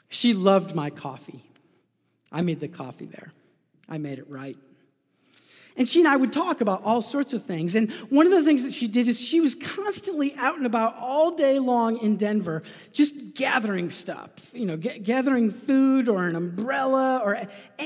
She 0.08 0.34
loved 0.34 0.74
my 0.74 0.90
coffee. 0.90 1.42
I 2.30 2.42
made 2.42 2.60
the 2.60 2.68
coffee 2.68 3.06
there. 3.06 3.32
I 3.88 3.98
made 3.98 4.18
it 4.18 4.30
right. 4.30 4.56
And 5.78 5.86
she 5.86 6.00
and 6.00 6.08
I 6.08 6.16
would 6.16 6.32
talk 6.32 6.62
about 6.62 6.84
all 6.84 7.02
sorts 7.02 7.34
of 7.34 7.44
things. 7.44 7.74
And 7.74 7.92
one 8.08 8.24
of 8.26 8.32
the 8.32 8.42
things 8.42 8.62
that 8.64 8.72
she 8.72 8.88
did 8.88 9.08
is 9.08 9.20
she 9.20 9.40
was 9.40 9.54
constantly 9.54 10.34
out 10.36 10.56
and 10.56 10.64
about 10.64 10.96
all 10.98 11.32
day 11.32 11.58
long 11.58 11.98
in 11.98 12.16
Denver, 12.16 12.62
just 12.92 13.34
gathering 13.34 13.90
stuff, 13.90 14.30
you 14.54 14.64
know, 14.64 14.78
g- 14.78 14.98
gathering 15.00 15.50
food 15.50 16.08
or 16.08 16.26
an 16.26 16.34
umbrella 16.34 17.20
or 17.22 17.38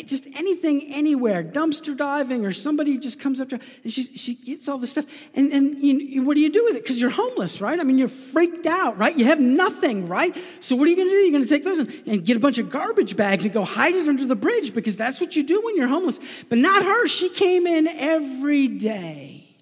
just 0.07 0.27
anything 0.37 0.93
anywhere, 0.93 1.43
dumpster 1.43 1.97
diving 1.97 2.47
or 2.47 2.53
somebody 2.53 2.99
just 2.99 3.19
comes 3.19 3.41
up 3.41 3.49
to 3.51 3.57
her 3.57 3.63
and 3.83 3.93
she, 3.93 4.05
she 4.05 4.35
gets 4.35 4.69
all 4.69 4.79
this 4.79 4.91
stuff. 4.93 5.07
And, 5.35 5.51
and 5.53 5.79
you, 5.79 6.23
what 6.23 6.35
do 6.35 6.41
you 6.41 6.51
do 6.51 6.65
with 6.65 6.77
it? 6.77 6.83
Because 6.83 7.01
you're 7.01 7.11
homeless, 7.11 7.61
right? 7.61 7.79
I 7.79 7.83
mean, 7.83 7.99
you're 7.99 8.09
freaked 8.09 8.67
out, 8.67 8.99
right? 8.99 9.17
You 9.17 9.25
have 9.27 9.41
nothing, 9.41 10.09
right? 10.09 10.37
So 10.61 10.77
what 10.77 10.87
are 10.87 10.91
you 10.91 10.97
going 10.97 11.09
to 11.09 11.15
do? 11.15 11.19
You're 11.19 11.33
going 11.33 11.45
to 11.45 11.49
take 11.49 11.65
those 11.65 11.79
and, 11.79 12.03
and 12.07 12.25
get 12.25 12.37
a 12.37 12.41
bunch 12.41 12.59
of 12.59 12.71
garbage 12.71 13.17
bags 13.17 13.45
and 13.45 13.53
go 13.53 13.65
hide 13.65 13.95
it 13.95 14.09
under 14.09 14.27
the 14.27 14.37
bridge 14.37 14.73
because 14.75 14.97
that's 14.97 15.21
what 15.21 15.37
you 15.37 15.43
do 15.43 15.61
when 15.65 15.77
you're 15.77 15.89
homeless. 15.89 16.21
But 16.49 16.59
not 16.59 16.85
her. 16.85 17.09
She 17.09 17.29
came 17.29 17.67
in 17.67 17.89
every 17.89 18.69
day 18.69 19.57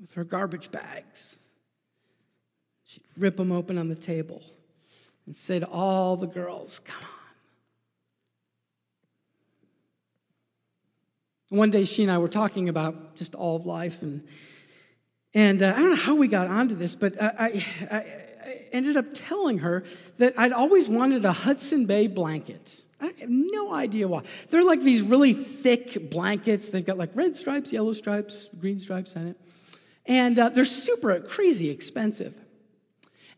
with 0.00 0.12
her 0.12 0.24
garbage 0.24 0.70
bags. 0.70 1.36
She'd 2.84 3.02
rip 3.16 3.36
them 3.36 3.52
open 3.52 3.78
on 3.78 3.88
the 3.88 3.94
table 3.94 4.42
and 5.26 5.36
say 5.36 5.58
to 5.58 5.66
all 5.66 6.16
the 6.16 6.26
girls, 6.26 6.80
Come 6.84 7.04
on. 7.04 7.13
One 11.54 11.70
day, 11.70 11.84
she 11.84 12.02
and 12.02 12.10
I 12.10 12.18
were 12.18 12.28
talking 12.28 12.68
about 12.68 13.14
just 13.14 13.36
all 13.36 13.54
of 13.54 13.64
life, 13.64 14.02
and, 14.02 14.26
and 15.34 15.62
uh, 15.62 15.72
I 15.74 15.78
don't 15.78 15.90
know 15.90 15.96
how 15.96 16.16
we 16.16 16.26
got 16.26 16.48
onto 16.48 16.74
this, 16.74 16.96
but 16.96 17.22
I, 17.22 17.62
I, 17.88 17.96
I 17.96 18.60
ended 18.72 18.96
up 18.96 19.06
telling 19.14 19.58
her 19.58 19.84
that 20.18 20.34
I'd 20.36 20.52
always 20.52 20.88
wanted 20.88 21.24
a 21.24 21.30
Hudson 21.32 21.86
Bay 21.86 22.08
blanket. 22.08 22.82
I 23.00 23.12
have 23.20 23.30
no 23.30 23.72
idea 23.72 24.08
why. 24.08 24.24
They're 24.50 24.64
like 24.64 24.80
these 24.80 25.00
really 25.00 25.32
thick 25.32 26.10
blankets. 26.10 26.70
They've 26.70 26.84
got 26.84 26.98
like 26.98 27.10
red 27.14 27.36
stripes, 27.36 27.72
yellow 27.72 27.92
stripes, 27.92 28.48
green 28.58 28.80
stripes 28.80 29.14
on 29.14 29.28
it. 29.28 29.40
And 30.06 30.36
uh, 30.36 30.48
they're 30.48 30.64
super 30.64 31.20
crazy 31.20 31.70
expensive. 31.70 32.34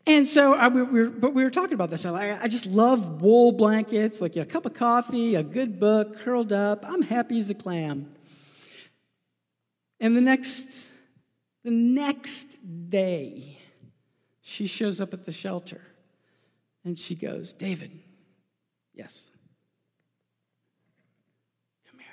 And 0.08 0.26
so, 0.26 0.54
I, 0.54 0.68
we, 0.68 0.82
we 0.82 1.00
were, 1.02 1.08
but 1.08 1.34
we 1.34 1.42
were 1.42 1.50
talking 1.50 1.74
about 1.74 1.90
this. 1.90 2.06
I, 2.06 2.38
I 2.40 2.46
just 2.46 2.66
love 2.66 3.20
wool 3.22 3.50
blankets, 3.50 4.20
like 4.20 4.36
a 4.36 4.44
cup 4.44 4.64
of 4.64 4.74
coffee, 4.74 5.34
a 5.34 5.42
good 5.42 5.80
book, 5.80 6.20
curled 6.20 6.52
up. 6.52 6.84
I'm 6.88 7.02
happy 7.02 7.40
as 7.40 7.50
a 7.50 7.54
clam. 7.54 8.12
And 9.98 10.16
the 10.16 10.20
next, 10.20 10.92
the 11.64 11.72
next 11.72 12.46
day, 12.88 13.58
she 14.42 14.68
shows 14.68 15.00
up 15.00 15.12
at 15.12 15.24
the 15.24 15.32
shelter, 15.32 15.80
and 16.84 16.96
she 16.96 17.16
goes, 17.16 17.52
"David, 17.52 17.90
yes, 18.94 19.30
come 21.90 21.98
here." 21.98 22.06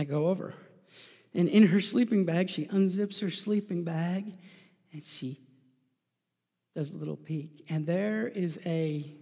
I 0.00 0.04
go 0.04 0.28
over. 0.28 0.54
And 1.34 1.48
in 1.48 1.66
her 1.66 1.80
sleeping 1.80 2.24
bag, 2.24 2.48
she 2.48 2.66
unzips 2.66 3.20
her 3.20 3.30
sleeping 3.30 3.82
bag 3.82 4.36
and 4.94 5.02
she 5.02 5.40
does 6.74 6.92
a 6.92 6.96
little 6.96 7.16
peek. 7.16 7.64
And 7.68 7.86
there 7.86 8.28
is 8.28 8.58
a 8.64 9.12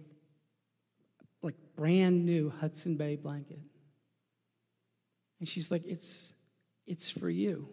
like 1.41 1.55
brand 1.75 2.25
new 2.25 2.53
Hudson 2.61 2.95
Bay 2.95 3.15
blanket. 3.15 3.59
And 5.39 5.49
she's 5.49 5.71
like, 5.71 5.85
it's 5.85 6.31
it's 6.85 7.09
for 7.09 7.29
you. 7.29 7.67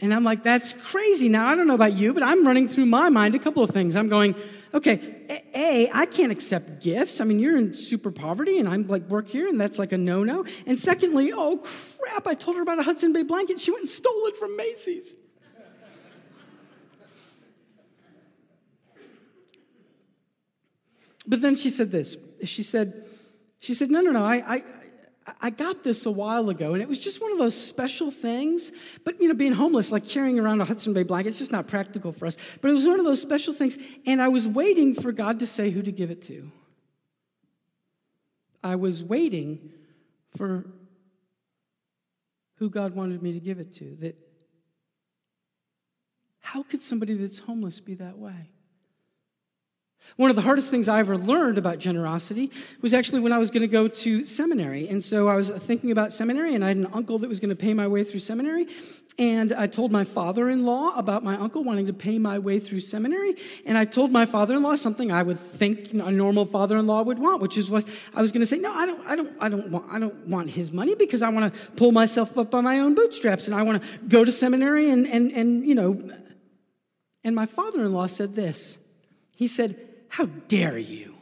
And 0.00 0.14
I'm 0.14 0.22
like, 0.22 0.44
that's 0.44 0.74
crazy. 0.74 1.28
Now, 1.28 1.48
I 1.48 1.56
don't 1.56 1.66
know 1.66 1.74
about 1.74 1.94
you, 1.94 2.12
but 2.14 2.22
I'm 2.22 2.46
running 2.46 2.68
through 2.68 2.86
my 2.86 3.08
mind 3.08 3.34
a 3.34 3.38
couple 3.40 3.64
of 3.64 3.70
things. 3.70 3.96
I'm 3.96 4.08
going, 4.08 4.36
okay, 4.72 5.42
A, 5.52 5.90
I 5.92 6.06
can't 6.06 6.30
accept 6.30 6.82
gifts. 6.82 7.20
I 7.20 7.24
mean, 7.24 7.40
you're 7.40 7.56
in 7.56 7.74
super 7.74 8.12
poverty, 8.12 8.60
and 8.60 8.68
I'm 8.68 8.86
like, 8.86 9.02
work 9.08 9.26
here, 9.26 9.48
and 9.48 9.60
that's 9.60 9.76
like 9.76 9.90
a 9.92 9.98
no 9.98 10.22
no. 10.24 10.44
And 10.66 10.78
secondly, 10.78 11.32
oh 11.34 11.64
crap, 11.98 12.26
I 12.26 12.34
told 12.34 12.58
her 12.58 12.62
about 12.62 12.78
a 12.78 12.82
Hudson 12.82 13.12
Bay 13.12 13.22
blanket. 13.22 13.58
She 13.60 13.70
went 13.70 13.82
and 13.82 13.88
stole 13.88 14.26
it 14.26 14.36
from 14.36 14.56
Macy's. 14.56 15.16
But 21.28 21.42
then 21.42 21.54
she 21.54 21.70
said 21.70 21.92
this. 21.92 22.16
She 22.44 22.62
said, 22.62 23.04
she 23.60 23.74
said, 23.74 23.90
no, 23.90 24.00
no, 24.00 24.10
no, 24.12 24.24
I, 24.24 24.36
I, 24.36 24.64
I 25.40 25.50
got 25.50 25.84
this 25.84 26.06
a 26.06 26.10
while 26.10 26.48
ago, 26.48 26.72
and 26.72 26.82
it 26.82 26.88
was 26.88 26.98
just 26.98 27.20
one 27.20 27.30
of 27.32 27.38
those 27.38 27.54
special 27.54 28.10
things. 28.10 28.72
But, 29.04 29.20
you 29.20 29.28
know, 29.28 29.34
being 29.34 29.52
homeless, 29.52 29.92
like 29.92 30.08
carrying 30.08 30.38
around 30.38 30.62
a 30.62 30.64
Hudson 30.64 30.94
Bay 30.94 31.02
blanket, 31.02 31.30
it's 31.30 31.38
just 31.38 31.52
not 31.52 31.66
practical 31.66 32.12
for 32.12 32.26
us. 32.26 32.36
But 32.62 32.70
it 32.70 32.74
was 32.74 32.86
one 32.86 32.98
of 32.98 33.04
those 33.04 33.20
special 33.20 33.52
things, 33.52 33.76
and 34.06 34.22
I 34.22 34.28
was 34.28 34.48
waiting 34.48 34.94
for 34.94 35.12
God 35.12 35.40
to 35.40 35.46
say 35.46 35.70
who 35.70 35.82
to 35.82 35.92
give 35.92 36.10
it 36.10 36.22
to. 36.22 36.50
I 38.64 38.76
was 38.76 39.04
waiting 39.04 39.70
for 40.36 40.64
who 42.56 42.70
God 42.70 42.94
wanted 42.94 43.22
me 43.22 43.32
to 43.34 43.40
give 43.40 43.60
it 43.60 43.74
to. 43.74 43.96
That 44.00 44.16
how 46.40 46.62
could 46.62 46.82
somebody 46.82 47.14
that's 47.14 47.38
homeless 47.38 47.80
be 47.80 47.94
that 47.96 48.16
way? 48.16 48.48
One 50.16 50.30
of 50.30 50.36
the 50.36 50.42
hardest 50.42 50.70
things 50.70 50.88
I 50.88 51.00
ever 51.00 51.16
learned 51.16 51.58
about 51.58 51.78
generosity 51.78 52.50
was 52.80 52.92
actually 52.94 53.20
when 53.20 53.32
I 53.32 53.38
was 53.38 53.50
going 53.50 53.62
to 53.62 53.68
go 53.68 53.88
to 53.88 54.24
seminary. 54.24 54.88
And 54.88 55.02
so 55.02 55.28
I 55.28 55.36
was 55.36 55.50
thinking 55.50 55.92
about 55.92 56.12
seminary, 56.12 56.54
and 56.54 56.64
I 56.64 56.68
had 56.68 56.76
an 56.76 56.88
uncle 56.92 57.18
that 57.20 57.28
was 57.28 57.40
going 57.40 57.50
to 57.50 57.56
pay 57.56 57.74
my 57.74 57.86
way 57.86 58.04
through 58.04 58.20
seminary. 58.20 58.66
And 59.18 59.52
I 59.52 59.66
told 59.66 59.90
my 59.90 60.04
father 60.04 60.48
in 60.48 60.64
law 60.64 60.96
about 60.96 61.24
my 61.24 61.36
uncle 61.36 61.64
wanting 61.64 61.86
to 61.86 61.92
pay 61.92 62.18
my 62.18 62.38
way 62.38 62.60
through 62.60 62.80
seminary. 62.80 63.34
And 63.66 63.76
I 63.76 63.84
told 63.84 64.12
my 64.12 64.26
father 64.26 64.54
in 64.54 64.62
law 64.62 64.76
something 64.76 65.10
I 65.10 65.24
would 65.24 65.40
think 65.40 65.92
a 65.92 66.10
normal 66.12 66.46
father 66.46 66.76
in 66.76 66.86
law 66.86 67.02
would 67.02 67.18
want, 67.18 67.42
which 67.42 67.58
is 67.58 67.68
what 67.68 67.84
I 68.14 68.20
was 68.20 68.30
going 68.30 68.42
to 68.42 68.46
say, 68.46 68.58
no, 68.58 68.72
I 68.72 68.86
don't, 68.86 69.06
I, 69.08 69.16
don't, 69.16 69.36
I, 69.40 69.48
don't 69.48 69.68
want, 69.70 69.86
I 69.90 69.98
don't 69.98 70.28
want 70.28 70.50
his 70.50 70.70
money 70.70 70.94
because 70.94 71.22
I 71.22 71.30
want 71.30 71.52
to 71.52 71.60
pull 71.72 71.90
myself 71.90 72.38
up 72.38 72.52
by 72.52 72.60
my 72.60 72.78
own 72.78 72.94
bootstraps 72.94 73.48
and 73.48 73.56
I 73.56 73.62
want 73.62 73.82
to 73.82 73.98
go 74.06 74.24
to 74.24 74.30
seminary 74.30 74.88
and, 74.90 75.06
and, 75.08 75.32
and 75.32 75.66
you 75.66 75.74
know. 75.74 76.00
And 77.24 77.34
my 77.34 77.46
father 77.46 77.84
in 77.84 77.92
law 77.92 78.06
said 78.06 78.36
this. 78.36 78.78
He 79.34 79.48
said, 79.48 79.87
how 80.08 80.26
dare 80.26 80.78
you? 80.78 81.14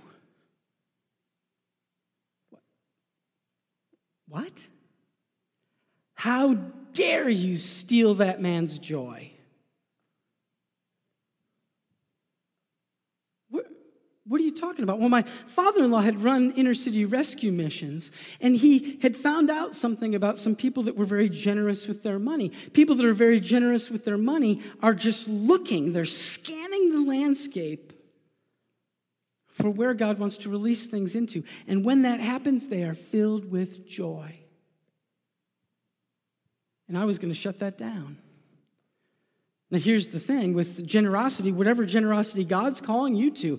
What? 4.29 4.67
How 6.15 6.55
dare 6.93 7.29
you 7.29 7.59
steal 7.59 8.15
that 8.15 8.41
man's 8.41 8.79
joy? 8.79 9.31
What, 14.29 14.41
are 14.41 14.45
you 14.45 14.55
talking 14.57 14.83
about? 14.83 14.99
Well, 14.99 15.09
my 15.09 15.23
father 15.47 15.85
in 15.85 15.93
law 15.93 16.01
had 16.01 16.21
run 16.21 16.51
inner 16.53 16.75
city 16.75 17.05
rescue 17.05 17.53
missions, 17.53 18.11
and 18.41 18.57
he 18.57 18.99
had 19.01 19.17
found 19.17 19.51
out 19.51 19.77
something 19.77 20.17
about 20.17 20.41
some 20.41 20.57
people 20.57 20.83
that 20.85 20.97
were 20.97 21.05
very 21.05 21.29
generous 21.29 21.87
with 21.87 22.03
their 22.03 22.19
money. 22.19 22.49
People 22.73 22.97
that 22.97 23.07
are 23.07 23.15
very 23.15 23.39
generous 23.39 23.89
with 23.89 24.05
their 24.05 24.19
money 24.19 24.63
are 24.83 24.95
just 24.95 25.29
looking, 25.29 25.93
they're 25.93 26.05
scanning 26.05 26.93
the 26.93 27.09
landscape 27.09 27.93
for 29.57 29.71
where 29.71 29.95
God 29.95 30.19
wants 30.19 30.37
to 30.39 30.51
release 30.51 30.87
things 30.87 31.15
into. 31.15 31.43
And 31.67 31.85
when 31.85 32.03
that 32.03 32.21
happens, 32.21 32.69
they 32.69 32.85
are 32.85 32.95
filled 32.95 33.51
with 33.51 33.89
joy. 33.89 34.39
And 36.89 36.97
I 36.97 37.05
was 37.05 37.19
going 37.19 37.33
to 37.33 37.39
shut 37.39 37.59
that 37.61 37.79
down. 37.79 38.19
Now, 39.71 39.79
here's 39.79 40.09
the 40.09 40.21
thing 40.21 40.55
with 40.55 40.87
generosity, 40.87 41.51
whatever 41.51 41.85
generosity 41.85 42.45
God's 42.45 42.81
calling 42.81 43.17
you 43.17 43.33
to, 43.33 43.59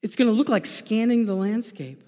it's 0.00 0.14
going 0.14 0.28
to 0.28 0.36
look 0.36 0.48
like 0.48 0.66
scanning 0.66 1.26
the 1.26 1.34
landscape 1.34 2.06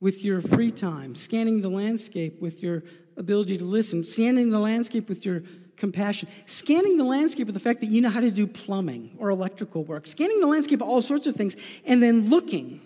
with 0.00 0.24
your 0.24 0.40
free 0.40 0.70
time, 0.70 1.14
scanning 1.14 1.60
the 1.60 1.68
landscape 1.68 2.40
with 2.40 2.62
your 2.62 2.82
ability 3.16 3.58
to 3.58 3.64
listen, 3.64 4.04
scanning 4.04 4.50
the 4.50 4.58
landscape 4.58 5.08
with 5.08 5.24
your 5.24 5.42
compassion, 5.76 6.28
scanning 6.46 6.96
the 6.96 7.04
landscape 7.04 7.48
of 7.48 7.54
the 7.54 7.60
fact 7.60 7.80
that 7.80 7.86
you 7.86 8.00
know 8.00 8.08
how 8.10 8.20
to 8.20 8.30
do 8.30 8.46
plumbing 8.46 9.16
or 9.18 9.30
electrical 9.30 9.84
work, 9.84 10.06
scanning 10.06 10.40
the 10.40 10.46
landscape 10.46 10.80
of 10.80 10.88
all 10.88 11.02
sorts 11.02 11.26
of 11.26 11.34
things, 11.34 11.56
and 11.84 12.02
then 12.02 12.28
looking 12.28 12.80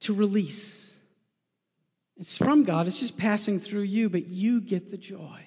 to 0.00 0.14
release. 0.14 0.96
It's 2.18 2.36
from 2.36 2.64
God, 2.64 2.86
it's 2.86 2.98
just 2.98 3.16
passing 3.16 3.60
through 3.60 3.82
you, 3.82 4.08
but 4.08 4.26
you 4.26 4.60
get 4.60 4.90
the 4.90 4.96
joy. 4.96 5.46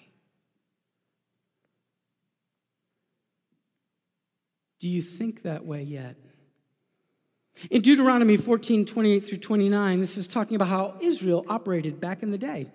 Do 4.79 4.89
you 4.89 5.01
think 5.01 5.43
that 5.43 5.65
way 5.65 5.83
yet? 5.83 6.15
In 7.69 7.81
Deuteronomy 7.81 8.37
14 8.37 8.85
28 8.85 9.19
through 9.19 9.37
29, 9.37 10.01
this 10.01 10.17
is 10.17 10.27
talking 10.27 10.55
about 10.55 10.69
how 10.69 10.97
Israel 11.01 11.45
operated 11.47 11.99
back 11.99 12.23
in 12.23 12.31
the 12.31 12.37
day. 12.37 12.67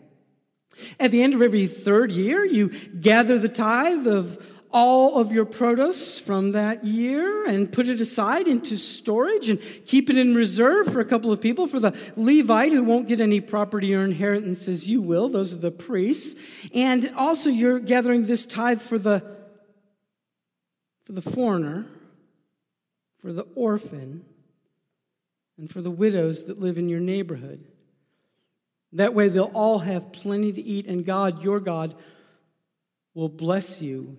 At 0.98 1.10
the 1.10 1.22
end 1.22 1.34
of 1.34 1.42
every 1.42 1.66
third 1.66 2.12
year, 2.12 2.44
you 2.44 2.68
gather 3.00 3.38
the 3.38 3.48
tithe 3.48 4.06
of 4.06 4.44
all 4.72 5.18
of 5.18 5.32
your 5.32 5.46
produce 5.46 6.18
from 6.18 6.52
that 6.52 6.84
year 6.84 7.46
and 7.46 7.72
put 7.72 7.88
it 7.88 8.00
aside 8.00 8.46
into 8.46 8.76
storage 8.76 9.48
and 9.48 9.58
keep 9.86 10.10
it 10.10 10.18
in 10.18 10.34
reserve 10.34 10.92
for 10.92 11.00
a 11.00 11.04
couple 11.04 11.32
of 11.32 11.40
people. 11.40 11.66
For 11.66 11.80
the 11.80 11.96
Levite 12.16 12.72
who 12.72 12.82
won't 12.82 13.08
get 13.08 13.20
any 13.20 13.40
property 13.40 13.94
or 13.94 14.04
inheritance 14.04 14.68
as 14.68 14.88
you 14.88 15.00
will, 15.00 15.28
those 15.28 15.54
are 15.54 15.58
the 15.58 15.70
priests. 15.70 16.38
And 16.74 17.10
also, 17.16 17.48
you're 17.48 17.78
gathering 17.78 18.26
this 18.26 18.44
tithe 18.44 18.82
for 18.82 18.98
the, 18.98 19.24
for 21.04 21.12
the 21.12 21.22
foreigner, 21.22 21.86
for 23.22 23.32
the 23.32 23.46
orphan, 23.54 24.24
and 25.56 25.70
for 25.72 25.80
the 25.80 25.90
widows 25.90 26.44
that 26.44 26.60
live 26.60 26.76
in 26.76 26.88
your 26.88 27.00
neighborhood. 27.00 27.64
That 28.96 29.12
way, 29.12 29.28
they'll 29.28 29.44
all 29.52 29.78
have 29.80 30.10
plenty 30.12 30.52
to 30.52 30.62
eat, 30.62 30.86
and 30.86 31.04
God, 31.04 31.42
your 31.42 31.60
God, 31.60 31.94
will 33.14 33.28
bless 33.28 33.82
you 33.82 34.16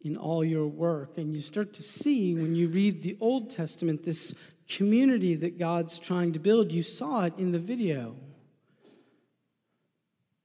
in 0.00 0.16
all 0.16 0.44
your 0.44 0.68
work. 0.68 1.18
And 1.18 1.34
you 1.34 1.40
start 1.40 1.74
to 1.74 1.82
see 1.82 2.34
when 2.34 2.54
you 2.54 2.68
read 2.68 3.02
the 3.02 3.16
Old 3.20 3.50
Testament 3.50 4.04
this 4.04 4.32
community 4.68 5.34
that 5.34 5.58
God's 5.58 5.98
trying 5.98 6.34
to 6.34 6.38
build. 6.38 6.70
You 6.70 6.84
saw 6.84 7.24
it 7.24 7.34
in 7.36 7.50
the 7.50 7.58
video. 7.58 8.14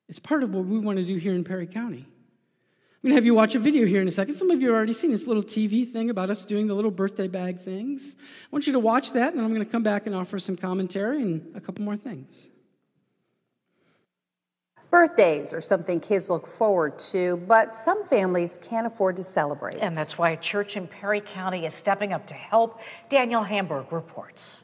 It's 0.08 0.20
part 0.20 0.42
of 0.42 0.52
what 0.52 0.66
we 0.66 0.80
want 0.80 0.98
to 0.98 1.06
do 1.06 1.18
here 1.18 1.36
in 1.36 1.44
Perry 1.44 1.68
County. 1.68 2.06
I'm 2.08 3.08
going 3.08 3.12
to 3.12 3.16
have 3.16 3.26
you 3.26 3.36
watch 3.36 3.54
a 3.54 3.60
video 3.60 3.86
here 3.86 4.02
in 4.02 4.08
a 4.08 4.12
second. 4.12 4.36
Some 4.36 4.50
of 4.50 4.60
you 4.60 4.70
have 4.70 4.76
already 4.76 4.94
seen 4.94 5.12
this 5.12 5.28
little 5.28 5.44
TV 5.44 5.88
thing 5.88 6.10
about 6.10 6.32
us 6.32 6.46
doing 6.46 6.66
the 6.66 6.74
little 6.74 6.90
birthday 6.90 7.28
bag 7.28 7.62
things. 7.62 8.16
I 8.20 8.48
want 8.52 8.66
you 8.66 8.74
to 8.74 8.80
watch 8.80 9.14
that, 9.14 9.30
and 9.30 9.38
then 9.38 9.46
I'm 9.46 9.54
going 9.54 9.66
to 9.66 9.72
come 9.72 9.84
back 9.84 10.08
and 10.08 10.16
offer 10.16 10.40
some 10.40 10.58
commentary 10.58 11.22
and 11.22 11.56
a 11.56 11.62
couple 11.62 11.86
more 11.86 11.96
things. 11.96 12.50
Birthdays 14.92 15.54
are 15.54 15.62
something 15.62 16.00
kids 16.00 16.32
look 16.32 16.48
forward 16.48 16.98
to, 16.98 17.38
but 17.48 17.76
some 17.76 18.08
families 18.08 18.60
can't 18.64 18.88
afford 18.88 19.18
to 19.18 19.24
celebrate. 19.24 19.76
And 19.76 19.96
that's 19.96 20.18
why 20.18 20.32
a 20.32 20.38
church 20.38 20.78
in 20.78 20.88
Perry 20.88 21.22
County 21.22 21.66
is 21.66 21.76
stepping 21.76 22.12
up 22.12 22.26
to 22.28 22.34
help. 22.34 22.82
Daniel 23.08 23.44
Hamburg 23.44 23.92
reports. 23.92 24.64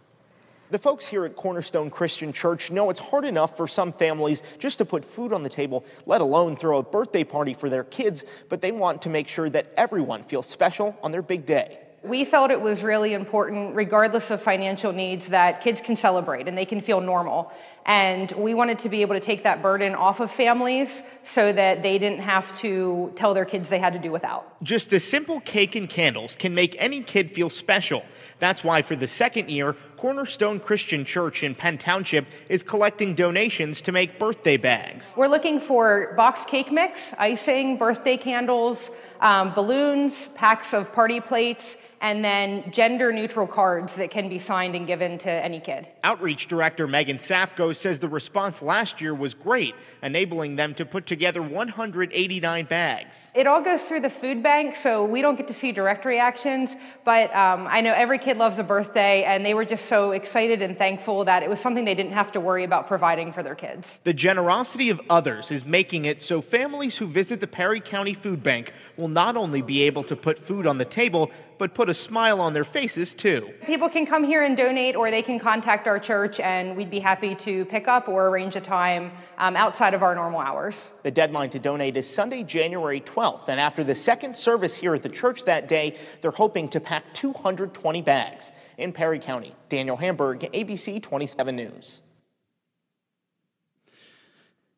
The 0.71 0.79
folks 0.79 1.05
here 1.05 1.25
at 1.25 1.35
Cornerstone 1.35 1.91
Christian 1.91 2.33
Church 2.33 2.71
know 2.71 2.89
it's 2.89 2.99
hard 2.99 3.23
enough 3.23 3.55
for 3.55 3.67
some 3.67 3.91
families 3.91 4.41
just 4.57 4.79
to 4.79 4.85
put 4.85 5.05
food 5.05 5.31
on 5.31 5.43
the 5.43 5.49
table, 5.49 5.85
let 6.07 6.21
alone 6.21 6.55
throw 6.55 6.79
a 6.79 6.83
birthday 6.83 7.23
party 7.23 7.53
for 7.53 7.69
their 7.69 7.83
kids, 7.83 8.23
but 8.49 8.61
they 8.61 8.71
want 8.71 9.03
to 9.03 9.09
make 9.09 9.27
sure 9.27 9.47
that 9.51 9.71
everyone 9.77 10.23
feels 10.23 10.47
special 10.47 10.97
on 11.03 11.11
their 11.11 11.21
big 11.21 11.45
day. 11.45 11.84
We 12.05 12.23
felt 12.23 12.51
it 12.51 12.61
was 12.61 12.83
really 12.83 13.13
important, 13.13 13.75
regardless 13.75 14.29
of 14.29 14.41
financial 14.41 14.93
needs, 14.93 15.29
that 15.29 15.61
kids 15.61 15.81
can 15.81 15.97
celebrate 15.97 16.47
and 16.47 16.57
they 16.57 16.65
can 16.65 16.81
feel 16.81 17.01
normal. 17.01 17.51
And 17.87 18.31
we 18.31 18.53
wanted 18.53 18.79
to 18.79 18.89
be 18.89 19.01
able 19.01 19.13
to 19.13 19.19
take 19.19 19.43
that 19.43 19.61
burden 19.61 19.93
off 19.93 20.19
of 20.19 20.31
families 20.31 21.03
so 21.23 21.53
that 21.53 21.83
they 21.83 21.99
didn't 21.99 22.21
have 22.21 22.55
to 22.59 23.13
tell 23.15 23.33
their 23.33 23.45
kids 23.45 23.69
they 23.69 23.79
had 23.79 23.93
to 23.93 23.99
do 23.99 24.11
without. 24.11 24.61
Just 24.63 24.91
a 24.93 24.99
simple 24.99 25.39
cake 25.41 25.75
and 25.75 25.87
candles 25.87 26.35
can 26.35 26.55
make 26.55 26.75
any 26.79 27.01
kid 27.01 27.31
feel 27.31 27.49
special. 27.49 28.03
That's 28.39 28.63
why, 28.63 28.81
for 28.81 28.95
the 28.95 29.07
second 29.07 29.49
year, 29.49 29.75
Cornerstone 29.97 30.59
Christian 30.59 31.05
Church 31.05 31.43
in 31.43 31.55
Penn 31.55 31.77
Township 31.77 32.25
is 32.49 32.63
collecting 32.63 33.15
donations 33.15 33.81
to 33.81 33.91
make 33.91 34.19
birthday 34.19 34.57
bags. 34.57 35.05
We're 35.15 35.27
looking 35.27 35.59
for 35.59 36.13
box 36.15 36.41
cake 36.45 36.71
mix, 36.71 37.13
icing, 37.17 37.77
birthday 37.77 38.17
candles, 38.17 38.89
um, 39.21 39.53
balloons, 39.53 40.27
packs 40.35 40.73
of 40.73 40.91
party 40.91 41.19
plates, 41.21 41.77
and 42.05 42.23
then 42.23 42.71
gender 42.71 43.11
neutral 43.11 43.47
cards 43.47 43.95
that 43.95 44.11
can 44.11 44.29
be 44.29 44.37
signed 44.37 44.75
and 44.75 44.85
given 44.85 45.17
to 45.17 45.27
any 45.27 45.59
kid. 45.59 45.87
Outreach 46.03 46.47
Director 46.47 46.87
Megan 46.87 47.17
Safko 47.17 47.75
says 47.75 47.97
the 47.97 48.07
response 48.07 48.61
last 48.61 49.01
year 49.01 49.15
was 49.15 49.33
great, 49.33 49.73
enabling 50.03 50.55
them 50.55 50.75
to 50.75 50.85
put 50.85 51.07
together 51.07 51.41
189 51.41 52.65
bags. 52.65 53.17
It 53.33 53.47
all 53.47 53.59
goes 53.59 53.81
through 53.81 54.01
the 54.01 54.11
food 54.11 54.43
bank, 54.43 54.75
so 54.75 55.03
we 55.03 55.23
don't 55.23 55.35
get 55.35 55.47
to 55.47 55.53
see 55.55 55.71
direct 55.71 56.05
reactions, 56.05 56.75
but 57.05 57.35
um, 57.35 57.65
I 57.67 57.81
know 57.81 57.91
every 57.91 58.19
kid 58.19 58.37
loves 58.37 58.59
a 58.59 58.63
birthday, 58.63 59.23
and 59.23 59.43
they 59.43 59.55
were 59.55 59.65
just 59.65 59.87
so 59.87 60.11
excited 60.11 60.61
and 60.61 60.77
thankful 60.77 61.25
that 61.25 61.41
it 61.41 61.49
was 61.49 61.59
something 61.59 61.85
they 61.85 61.95
didn't 61.95 62.13
have 62.13 62.31
to 62.33 62.39
worry 62.39 62.65
about 62.65 62.87
providing 62.87 63.33
for 63.33 63.41
their 63.41 63.55
kids. 63.55 63.99
The 64.03 64.13
generosity 64.13 64.91
of 64.91 65.01
others 65.09 65.49
is 65.49 65.65
making 65.65 66.05
it 66.05 66.21
so 66.21 66.39
families 66.39 66.99
who 66.99 67.07
visit 67.07 67.39
the 67.39 67.47
Perry 67.47 67.79
County 67.79 68.13
Food 68.13 68.43
Bank 68.43 68.73
will 68.95 69.07
not 69.07 69.35
only 69.35 69.63
be 69.63 69.81
able 69.81 70.03
to 70.03 70.15
put 70.15 70.37
food 70.37 70.67
on 70.67 70.77
the 70.77 70.85
table, 70.85 71.31
but 71.57 71.73
put 71.73 71.89
a 71.89 71.93
smile 71.93 72.41
on 72.41 72.53
their 72.53 72.63
faces 72.63 73.13
too. 73.13 73.49
People 73.65 73.89
can 73.89 74.05
come 74.05 74.23
here 74.23 74.43
and 74.43 74.57
donate, 74.57 74.95
or 74.95 75.11
they 75.11 75.21
can 75.21 75.39
contact 75.39 75.87
our 75.87 75.99
church, 75.99 76.39
and 76.39 76.75
we'd 76.75 76.89
be 76.89 76.99
happy 76.99 77.35
to 77.35 77.65
pick 77.65 77.87
up 77.87 78.07
or 78.07 78.27
arrange 78.27 78.55
a 78.55 78.61
time 78.61 79.11
um, 79.37 79.55
outside 79.55 79.93
of 79.93 80.03
our 80.03 80.15
normal 80.15 80.39
hours. 80.39 80.75
The 81.03 81.11
deadline 81.11 81.49
to 81.51 81.59
donate 81.59 81.97
is 81.97 82.09
Sunday, 82.09 82.43
January 82.43 83.01
12th, 83.01 83.47
and 83.47 83.59
after 83.59 83.83
the 83.83 83.95
second 83.95 84.35
service 84.35 84.75
here 84.75 84.93
at 84.93 85.03
the 85.03 85.09
church 85.09 85.43
that 85.45 85.67
day, 85.67 85.97
they're 86.21 86.31
hoping 86.31 86.69
to 86.69 86.79
pack 86.79 87.13
220 87.13 88.01
bags. 88.01 88.51
In 88.77 88.91
Perry 88.91 89.19
County, 89.19 89.55
Daniel 89.69 89.95
Hamburg, 89.95 90.39
ABC 90.39 91.01
27 91.01 91.55
News. 91.55 92.01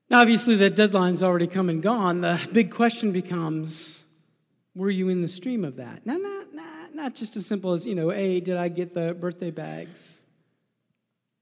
Now, 0.10 0.22
obviously, 0.22 0.56
that 0.58 0.76
deadline's 0.76 1.24
already 1.24 1.48
come 1.48 1.68
and 1.68 1.82
gone. 1.82 2.22
The 2.22 2.40
big 2.54 2.72
question 2.72 3.12
becomes 3.12 4.04
were 4.78 4.92
you 4.92 5.10
in 5.10 5.24
the 5.24 5.28
stream 5.28 5.66
of 5.66 5.78
that? 5.78 6.06
Now, 6.06 6.18
not, 6.18 6.37
not, 6.98 7.16
just 7.16 7.38
as 7.38 7.46
simple 7.46 7.72
as, 7.72 7.86
you 7.86 7.96
know, 7.96 8.10
hey, 8.10 8.42
did 8.42 8.58
I 8.58 8.68
get 8.68 8.94
the 8.94 9.14
birthday 9.14 9.52
bags? 9.52 10.22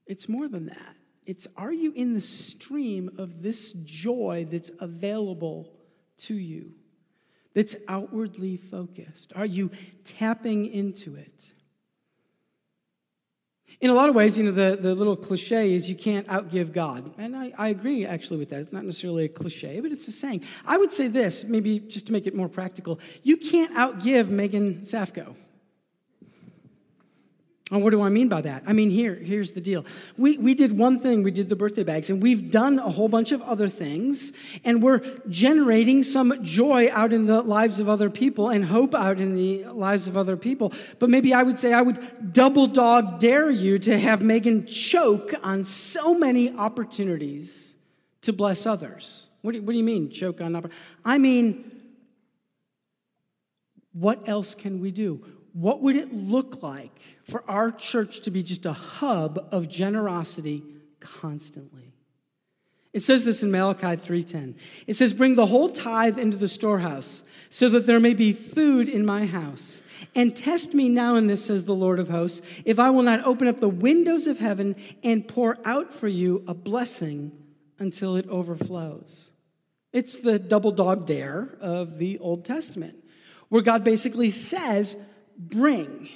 It's 0.06 0.28
more 0.28 0.48
than 0.48 0.66
that. 0.66 0.96
It's 1.26 1.48
are 1.56 1.72
you 1.72 1.92
in 1.96 2.14
the 2.14 2.20
stream 2.20 3.10
of 3.18 3.42
this 3.42 3.72
joy 3.72 4.46
that's 4.48 4.70
available 4.78 5.72
to 6.18 6.34
you, 6.34 6.72
that's 7.54 7.74
outwardly 7.88 8.56
focused? 8.56 9.32
Are 9.34 9.46
you 9.46 9.72
tapping 10.04 10.72
into 10.72 11.16
it? 11.16 11.50
In 13.80 13.90
a 13.90 13.94
lot 13.94 14.08
of 14.08 14.14
ways, 14.14 14.38
you 14.38 14.44
know, 14.44 14.52
the, 14.52 14.78
the 14.80 14.94
little 14.94 15.16
cliche 15.16 15.74
is 15.74 15.88
you 15.88 15.96
can't 15.96 16.26
outgive 16.28 16.72
God. 16.72 17.12
And 17.18 17.36
I, 17.36 17.52
I 17.58 17.68
agree 17.68 18.06
actually 18.06 18.38
with 18.38 18.48
that. 18.50 18.60
It's 18.60 18.72
not 18.72 18.84
necessarily 18.84 19.26
a 19.26 19.28
cliche, 19.28 19.80
but 19.80 19.92
it's 19.92 20.08
a 20.08 20.12
saying. 20.12 20.44
I 20.64 20.78
would 20.78 20.92
say 20.92 21.08
this, 21.08 21.44
maybe 21.44 21.80
just 21.80 22.06
to 22.06 22.12
make 22.12 22.26
it 22.26 22.34
more 22.34 22.48
practical 22.48 23.00
you 23.22 23.36
can't 23.36 23.74
outgive 23.74 24.28
Megan 24.28 24.82
Safko. 24.82 25.36
And 27.72 27.82
what 27.82 27.90
do 27.90 28.00
I 28.00 28.10
mean 28.10 28.28
by 28.28 28.42
that? 28.42 28.62
I 28.64 28.72
mean, 28.72 28.90
here, 28.90 29.16
here's 29.16 29.50
the 29.50 29.60
deal. 29.60 29.84
We, 30.16 30.38
we 30.38 30.54
did 30.54 30.78
one 30.78 31.00
thing, 31.00 31.24
we 31.24 31.32
did 31.32 31.48
the 31.48 31.56
birthday 31.56 31.82
bags, 31.82 32.10
and 32.10 32.22
we've 32.22 32.48
done 32.48 32.78
a 32.78 32.88
whole 32.88 33.08
bunch 33.08 33.32
of 33.32 33.42
other 33.42 33.66
things, 33.66 34.32
and 34.64 34.80
we're 34.80 35.00
generating 35.28 36.04
some 36.04 36.44
joy 36.44 36.88
out 36.92 37.12
in 37.12 37.26
the 37.26 37.42
lives 37.42 37.80
of 37.80 37.88
other 37.88 38.08
people 38.08 38.50
and 38.50 38.64
hope 38.64 38.94
out 38.94 39.20
in 39.20 39.34
the 39.34 39.64
lives 39.64 40.06
of 40.06 40.16
other 40.16 40.36
people. 40.36 40.72
But 41.00 41.10
maybe 41.10 41.34
I 41.34 41.42
would 41.42 41.58
say 41.58 41.72
I 41.72 41.82
would 41.82 42.32
double 42.32 42.68
dog 42.68 43.18
dare 43.18 43.50
you 43.50 43.80
to 43.80 43.98
have 43.98 44.22
Megan 44.22 44.66
choke 44.66 45.34
on 45.42 45.64
so 45.64 46.16
many 46.16 46.54
opportunities 46.54 47.74
to 48.22 48.32
bless 48.32 48.64
others. 48.64 49.26
What 49.42 49.54
do 49.54 49.62
what 49.62 49.72
do 49.72 49.78
you 49.78 49.84
mean, 49.84 50.10
choke 50.10 50.40
on 50.40 50.54
opportunities? 50.54 50.84
I 51.04 51.18
mean, 51.18 51.72
what 53.92 54.28
else 54.28 54.54
can 54.54 54.80
we 54.80 54.92
do? 54.92 55.24
What 55.56 55.80
would 55.80 55.96
it 55.96 56.12
look 56.12 56.62
like 56.62 56.92
for 57.24 57.42
our 57.48 57.70
church 57.70 58.20
to 58.20 58.30
be 58.30 58.42
just 58.42 58.66
a 58.66 58.74
hub 58.74 59.48
of 59.50 59.70
generosity 59.70 60.62
constantly? 61.00 61.94
It 62.92 63.02
says 63.02 63.24
this 63.24 63.42
in 63.42 63.50
Malachi 63.50 63.96
3:10. 63.96 64.54
It 64.86 64.96
says, 64.96 65.14
"Bring 65.14 65.34
the 65.34 65.46
whole 65.46 65.70
tithe 65.70 66.18
into 66.18 66.36
the 66.36 66.48
storehouse, 66.48 67.22
so 67.48 67.70
that 67.70 67.86
there 67.86 68.00
may 68.00 68.12
be 68.12 68.32
food 68.32 68.88
in 68.88 69.06
my 69.06 69.24
house. 69.24 69.80
And 70.14 70.36
test 70.36 70.74
me 70.74 70.90
now 70.90 71.16
in 71.16 71.26
this, 71.26 71.46
says 71.46 71.64
the 71.64 71.74
Lord 71.74 71.98
of 71.98 72.08
hosts, 72.08 72.42
if 72.66 72.78
I 72.78 72.90
will 72.90 73.02
not 73.02 73.24
open 73.24 73.48
up 73.48 73.60
the 73.60 73.68
windows 73.68 74.26
of 74.26 74.38
heaven 74.38 74.76
and 75.02 75.26
pour 75.26 75.56
out 75.64 75.94
for 75.94 76.08
you 76.08 76.44
a 76.46 76.52
blessing 76.52 77.32
until 77.78 78.16
it 78.16 78.28
overflows." 78.28 79.30
It's 79.92 80.18
the 80.18 80.38
double 80.38 80.72
dog 80.72 81.06
dare 81.06 81.56
of 81.62 81.98
the 81.98 82.18
Old 82.18 82.44
Testament, 82.44 83.02
where 83.48 83.62
God 83.62 83.84
basically 83.84 84.30
says, 84.30 84.96
bring. 85.38 86.08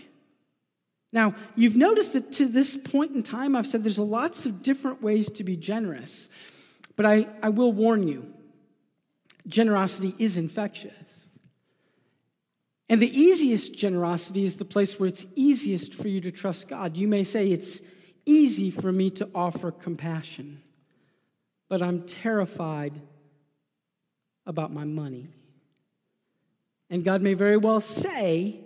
Now, 1.13 1.35
you've 1.57 1.77
noticed 1.77 2.13
that 2.13 2.33
to 2.33 2.47
this 2.47 2.77
point 2.77 3.13
in 3.13 3.23
time, 3.23 3.57
I've 3.57 3.67
said 3.67 3.83
there's 3.83 3.99
lots 3.99 4.47
of 4.47 4.63
different 4.63 5.03
ways 5.03 5.29
to 5.33 5.45
be 5.45 5.57
generous, 5.57 6.29
but 6.97 7.05
I, 7.05 7.27
I 7.43 7.49
will 7.49 7.73
warn 7.73 8.07
you 8.07 8.33
generosity 9.47 10.15
is 10.19 10.37
infectious. 10.37 11.27
And 12.89 13.01
the 13.01 13.19
easiest 13.19 13.75
generosity 13.75 14.45
is 14.45 14.57
the 14.57 14.65
place 14.65 14.99
where 14.99 15.09
it's 15.09 15.27
easiest 15.37 15.95
for 15.95 16.09
you 16.09 16.21
to 16.23 16.33
trust 16.33 16.69
God. 16.69 16.97
You 16.97 17.09
may 17.09 17.25
say, 17.25 17.51
It's 17.51 17.83
easy 18.27 18.71
for 18.71 18.93
me 18.93 19.11
to 19.11 19.29
offer 19.35 19.71
compassion, 19.71 20.61
but 21.69 21.83
I'm 21.83 22.03
terrified 22.03 23.01
about 24.45 24.73
my 24.73 24.85
money. 24.85 25.29
And 26.91 27.05
God 27.05 27.23
may 27.23 27.35
very 27.35 27.57
well 27.57 27.81
say, 27.81 28.61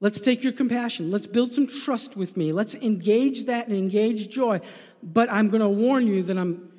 Let's 0.00 0.20
take 0.20 0.44
your 0.44 0.52
compassion. 0.52 1.10
Let's 1.10 1.26
build 1.26 1.52
some 1.52 1.66
trust 1.66 2.16
with 2.16 2.36
me. 2.36 2.52
Let's 2.52 2.74
engage 2.74 3.44
that 3.44 3.68
and 3.68 3.76
engage 3.76 4.28
joy. 4.28 4.60
But 5.02 5.30
I'm 5.32 5.48
going 5.48 5.62
to 5.62 5.68
warn 5.68 6.06
you 6.06 6.22
that 6.24 6.36
I'm, 6.36 6.70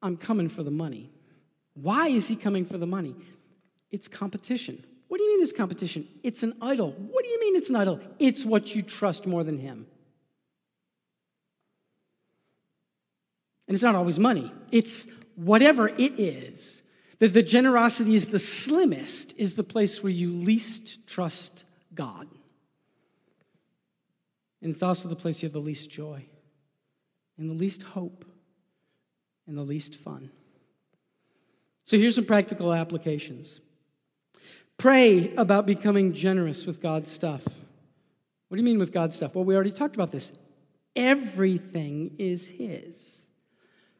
I'm 0.00 0.16
coming 0.16 0.48
for 0.48 0.62
the 0.62 0.70
money. 0.70 1.10
Why 1.74 2.08
is 2.08 2.28
he 2.28 2.36
coming 2.36 2.66
for 2.66 2.78
the 2.78 2.86
money? 2.86 3.16
It's 3.90 4.06
competition. 4.06 4.84
What 5.08 5.18
do 5.18 5.24
you 5.24 5.36
mean 5.36 5.42
it's 5.42 5.52
competition? 5.52 6.06
It's 6.22 6.42
an 6.42 6.54
idol. 6.62 6.92
What 6.92 7.24
do 7.24 7.30
you 7.30 7.40
mean 7.40 7.56
it's 7.56 7.70
an 7.70 7.76
idol? 7.76 8.00
It's 8.18 8.44
what 8.44 8.74
you 8.74 8.82
trust 8.82 9.26
more 9.26 9.42
than 9.42 9.58
him. 9.58 9.86
And 13.66 13.74
it's 13.74 13.82
not 13.82 13.94
always 13.94 14.18
money, 14.18 14.52
it's 14.70 15.06
whatever 15.36 15.88
it 15.88 16.20
is. 16.20 16.82
That 17.20 17.32
the 17.32 17.42
generosity 17.42 18.16
is 18.16 18.26
the 18.26 18.40
slimmest, 18.40 19.34
is 19.38 19.54
the 19.54 19.62
place 19.62 20.02
where 20.02 20.12
you 20.12 20.32
least 20.32 21.06
trust 21.06 21.64
God. 21.94 22.28
And 24.62 24.72
it's 24.72 24.82
also 24.82 25.08
the 25.08 25.16
place 25.16 25.42
you 25.42 25.46
have 25.46 25.52
the 25.52 25.58
least 25.58 25.90
joy, 25.90 26.24
and 27.38 27.50
the 27.50 27.54
least 27.54 27.82
hope, 27.82 28.24
and 29.46 29.56
the 29.56 29.62
least 29.62 29.96
fun. 29.96 30.30
So 31.84 31.98
here's 31.98 32.14
some 32.14 32.24
practical 32.24 32.72
applications. 32.72 33.60
Pray 34.78 35.34
about 35.36 35.66
becoming 35.66 36.14
generous 36.14 36.64
with 36.66 36.80
God's 36.80 37.10
stuff. 37.10 37.44
What 38.48 38.56
do 38.56 38.58
you 38.58 38.64
mean 38.64 38.78
with 38.78 38.92
God's 38.92 39.16
stuff? 39.16 39.34
Well, 39.34 39.44
we 39.44 39.54
already 39.54 39.70
talked 39.70 39.94
about 39.94 40.10
this. 40.10 40.32
Everything 40.96 42.14
is 42.18 42.48
His. 42.48 43.22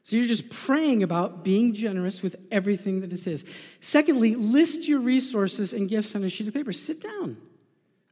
So 0.04 0.16
you're 0.16 0.26
just 0.26 0.50
praying 0.50 1.02
about 1.02 1.44
being 1.44 1.72
generous 1.72 2.22
with 2.22 2.36
everything 2.50 3.00
that 3.00 3.12
is 3.12 3.24
His. 3.24 3.44
Secondly, 3.80 4.34
list 4.34 4.86
your 4.86 5.00
resources 5.00 5.72
and 5.72 5.88
gifts 5.88 6.14
on 6.14 6.24
a 6.24 6.28
sheet 6.28 6.48
of 6.48 6.54
paper. 6.54 6.72
Sit 6.72 7.00
down. 7.00 7.36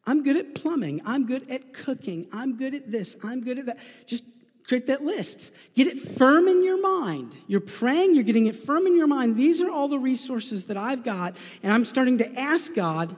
I'm 0.07 0.23
good 0.23 0.37
at 0.37 0.55
plumbing. 0.55 1.01
I'm 1.05 1.27
good 1.27 1.49
at 1.51 1.73
cooking. 1.73 2.27
I'm 2.33 2.57
good 2.57 2.75
at 2.75 2.91
this. 2.91 3.17
I'm 3.23 3.43
good 3.43 3.61
at 3.61 3.67
that. 3.67 3.79
Just 4.07 4.25
create 4.67 4.87
that 4.87 5.03
list. 5.03 5.53
Get 5.75 5.87
it 5.87 6.01
firm 6.01 6.49
in 6.49 6.65
your 6.65 6.81
mind. 6.81 7.37
You're 7.47 7.61
praying, 7.61 8.15
you're 8.15 8.25
getting 8.25 8.47
it 8.47 8.57
firm 8.57 8.87
in 8.87 8.97
your 8.97 9.07
mind. 9.07 9.37
These 9.37 9.61
are 9.61 9.71
all 9.71 9.89
the 9.89 9.99
resources 9.99 10.67
that 10.67 10.77
I've 10.77 11.05
got, 11.05 11.37
and 11.63 11.73
I'm 11.73 11.85
starting 11.85 12.19
to 12.19 12.39
ask 12.39 12.75
God 12.75 13.15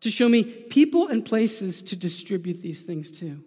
to 0.00 0.10
show 0.10 0.28
me 0.28 0.44
people 0.44 1.08
and 1.08 1.24
places 1.24 1.82
to 1.82 1.96
distribute 1.96 2.62
these 2.62 2.82
things 2.82 3.10
to. 3.18 3.42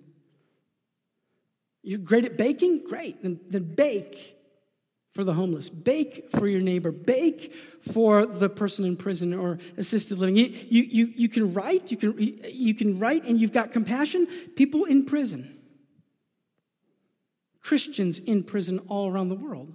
You're 1.82 2.00
great 2.00 2.26
at 2.26 2.38
baking? 2.38 2.86
Great. 2.88 3.22
Then, 3.22 3.40
then 3.50 3.76
bake 3.76 4.36
for 5.14 5.24
the 5.24 5.34
homeless. 5.34 5.70
Bake 5.70 6.30
for 6.38 6.48
your 6.48 6.62
neighbor. 6.62 6.92
Bake 6.92 7.54
for 7.92 8.26
the 8.26 8.50
person 8.50 8.84
in 8.86 8.98
prison 8.98 9.34
or 9.34 9.60
assisted 9.78 10.18
living. 10.18 10.36
You, 10.36 10.46
you, 10.46 10.84
you, 10.84 11.14
you 11.16 11.30
can 11.30 11.54
write, 11.54 11.92
you 11.92 11.98
can, 11.98 12.18
you 12.18 12.74
can 12.74 13.00
write, 13.00 13.24
and 13.26 13.40
you've 13.40 13.54
got 13.54 13.72
compassion. 13.72 14.28
People 14.56 14.86
in 14.86 15.06
prison. 15.06 15.60
Christians 17.62 18.20
in 18.20 18.44
prison 18.44 18.80
all 18.88 19.10
around 19.10 19.30
the 19.30 19.36
world. 19.36 19.74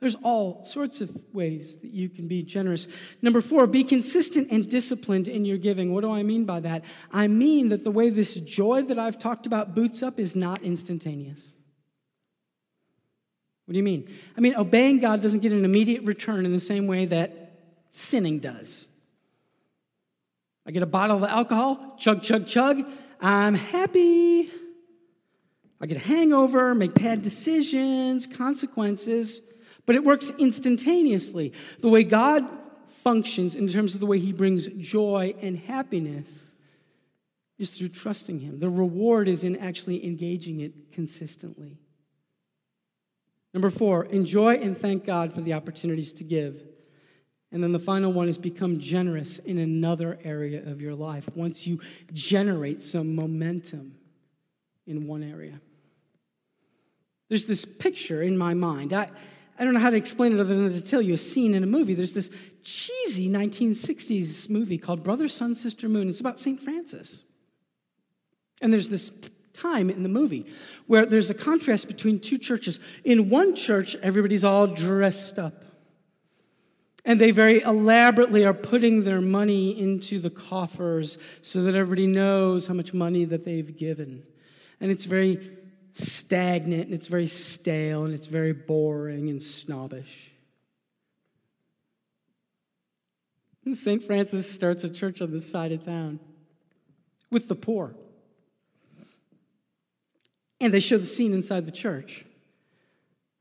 There's 0.00 0.14
all 0.22 0.64
sorts 0.64 1.00
of 1.00 1.16
ways 1.32 1.76
that 1.76 1.90
you 1.90 2.08
can 2.08 2.28
be 2.28 2.44
generous. 2.44 2.86
Number 3.20 3.40
four, 3.40 3.66
be 3.66 3.82
consistent 3.82 4.48
and 4.52 4.70
disciplined 4.70 5.26
in 5.26 5.44
your 5.44 5.58
giving. 5.58 5.92
What 5.92 6.02
do 6.02 6.12
I 6.12 6.22
mean 6.22 6.44
by 6.44 6.60
that? 6.60 6.84
I 7.10 7.26
mean 7.26 7.70
that 7.70 7.82
the 7.82 7.90
way 7.90 8.10
this 8.10 8.34
joy 8.34 8.82
that 8.82 8.98
I've 8.98 9.18
talked 9.18 9.46
about 9.46 9.74
boots 9.74 10.04
up 10.04 10.20
is 10.20 10.36
not 10.36 10.62
instantaneous. 10.62 11.56
What 13.68 13.74
do 13.74 13.76
you 13.76 13.84
mean? 13.84 14.08
I 14.34 14.40
mean, 14.40 14.56
obeying 14.56 14.98
God 14.98 15.20
doesn't 15.20 15.40
get 15.40 15.52
an 15.52 15.62
immediate 15.62 16.04
return 16.04 16.46
in 16.46 16.52
the 16.52 16.58
same 16.58 16.86
way 16.86 17.04
that 17.04 17.52
sinning 17.90 18.38
does. 18.38 18.88
I 20.64 20.70
get 20.70 20.82
a 20.82 20.86
bottle 20.86 21.22
of 21.22 21.24
alcohol, 21.24 21.96
chug, 21.98 22.22
chug, 22.22 22.46
chug, 22.46 22.82
I'm 23.20 23.52
happy. 23.52 24.48
I 25.82 25.86
get 25.86 25.98
a 25.98 26.00
hangover, 26.00 26.74
make 26.74 26.94
bad 26.94 27.20
decisions, 27.20 28.26
consequences, 28.26 29.42
but 29.84 29.96
it 29.96 30.02
works 30.02 30.30
instantaneously. 30.38 31.52
The 31.80 31.90
way 31.90 32.04
God 32.04 32.48
functions 32.88 33.54
in 33.54 33.68
terms 33.68 33.92
of 33.92 34.00
the 34.00 34.06
way 34.06 34.18
He 34.18 34.32
brings 34.32 34.66
joy 34.78 35.34
and 35.42 35.58
happiness 35.58 36.52
is 37.58 37.72
through 37.72 37.90
trusting 37.90 38.40
Him. 38.40 38.60
The 38.60 38.70
reward 38.70 39.28
is 39.28 39.44
in 39.44 39.56
actually 39.56 40.06
engaging 40.06 40.60
it 40.60 40.90
consistently. 40.90 41.76
Number 43.58 43.70
four, 43.70 44.04
enjoy 44.04 44.54
and 44.54 44.78
thank 44.78 45.04
God 45.04 45.32
for 45.32 45.40
the 45.40 45.54
opportunities 45.54 46.12
to 46.12 46.22
give. 46.22 46.62
And 47.50 47.60
then 47.60 47.72
the 47.72 47.80
final 47.80 48.12
one 48.12 48.28
is 48.28 48.38
become 48.38 48.78
generous 48.78 49.40
in 49.40 49.58
another 49.58 50.16
area 50.22 50.64
of 50.64 50.80
your 50.80 50.94
life 50.94 51.28
once 51.34 51.66
you 51.66 51.80
generate 52.12 52.84
some 52.84 53.16
momentum 53.16 53.96
in 54.86 55.08
one 55.08 55.24
area. 55.24 55.60
There's 57.28 57.46
this 57.46 57.64
picture 57.64 58.22
in 58.22 58.38
my 58.38 58.54
mind. 58.54 58.92
I, 58.92 59.10
I 59.58 59.64
don't 59.64 59.74
know 59.74 59.80
how 59.80 59.90
to 59.90 59.96
explain 59.96 60.34
it 60.34 60.38
other 60.38 60.54
than 60.54 60.72
to 60.74 60.80
tell 60.80 61.02
you 61.02 61.14
a 61.14 61.18
scene 61.18 61.52
in 61.52 61.64
a 61.64 61.66
movie. 61.66 61.94
There's 61.94 62.14
this 62.14 62.30
cheesy 62.62 63.28
1960s 63.28 64.48
movie 64.48 64.78
called 64.78 65.02
Brother, 65.02 65.26
Sun, 65.26 65.56
Sister, 65.56 65.88
Moon. 65.88 66.08
It's 66.08 66.20
about 66.20 66.38
St. 66.38 66.62
Francis. 66.62 67.24
And 68.62 68.72
there's 68.72 68.88
this 68.88 69.10
time 69.60 69.90
in 69.90 70.02
the 70.02 70.08
movie 70.08 70.46
where 70.86 71.06
there's 71.06 71.30
a 71.30 71.34
contrast 71.34 71.86
between 71.86 72.20
two 72.20 72.38
churches. 72.38 72.80
In 73.04 73.30
one 73.30 73.54
church, 73.54 73.96
everybody's 73.96 74.44
all 74.44 74.66
dressed 74.66 75.38
up. 75.38 75.64
And 77.04 77.20
they 77.20 77.30
very 77.30 77.62
elaborately 77.62 78.44
are 78.44 78.54
putting 78.54 79.04
their 79.04 79.20
money 79.20 79.78
into 79.78 80.18
the 80.18 80.30
coffers 80.30 81.16
so 81.42 81.62
that 81.62 81.74
everybody 81.74 82.06
knows 82.06 82.66
how 82.66 82.74
much 82.74 82.92
money 82.92 83.24
that 83.24 83.44
they've 83.44 83.76
given. 83.76 84.22
And 84.80 84.90
it's 84.90 85.04
very 85.04 85.56
stagnant 85.92 86.84
and 86.84 86.94
it's 86.94 87.08
very 87.08 87.26
stale 87.26 88.04
and 88.04 88.14
it's 88.14 88.26
very 88.26 88.52
boring 88.52 89.30
and 89.30 89.42
snobbish. 89.42 90.32
St. 93.74 94.02
Francis 94.02 94.50
starts 94.50 94.84
a 94.84 94.90
church 94.90 95.20
on 95.20 95.30
this 95.30 95.50
side 95.50 95.72
of 95.72 95.84
town 95.84 96.20
with 97.30 97.48
the 97.48 97.54
poor. 97.54 97.94
And 100.60 100.74
they 100.74 100.80
show 100.80 100.98
the 100.98 101.06
scene 101.06 101.32
inside 101.32 101.66
the 101.66 101.72
church. 101.72 102.24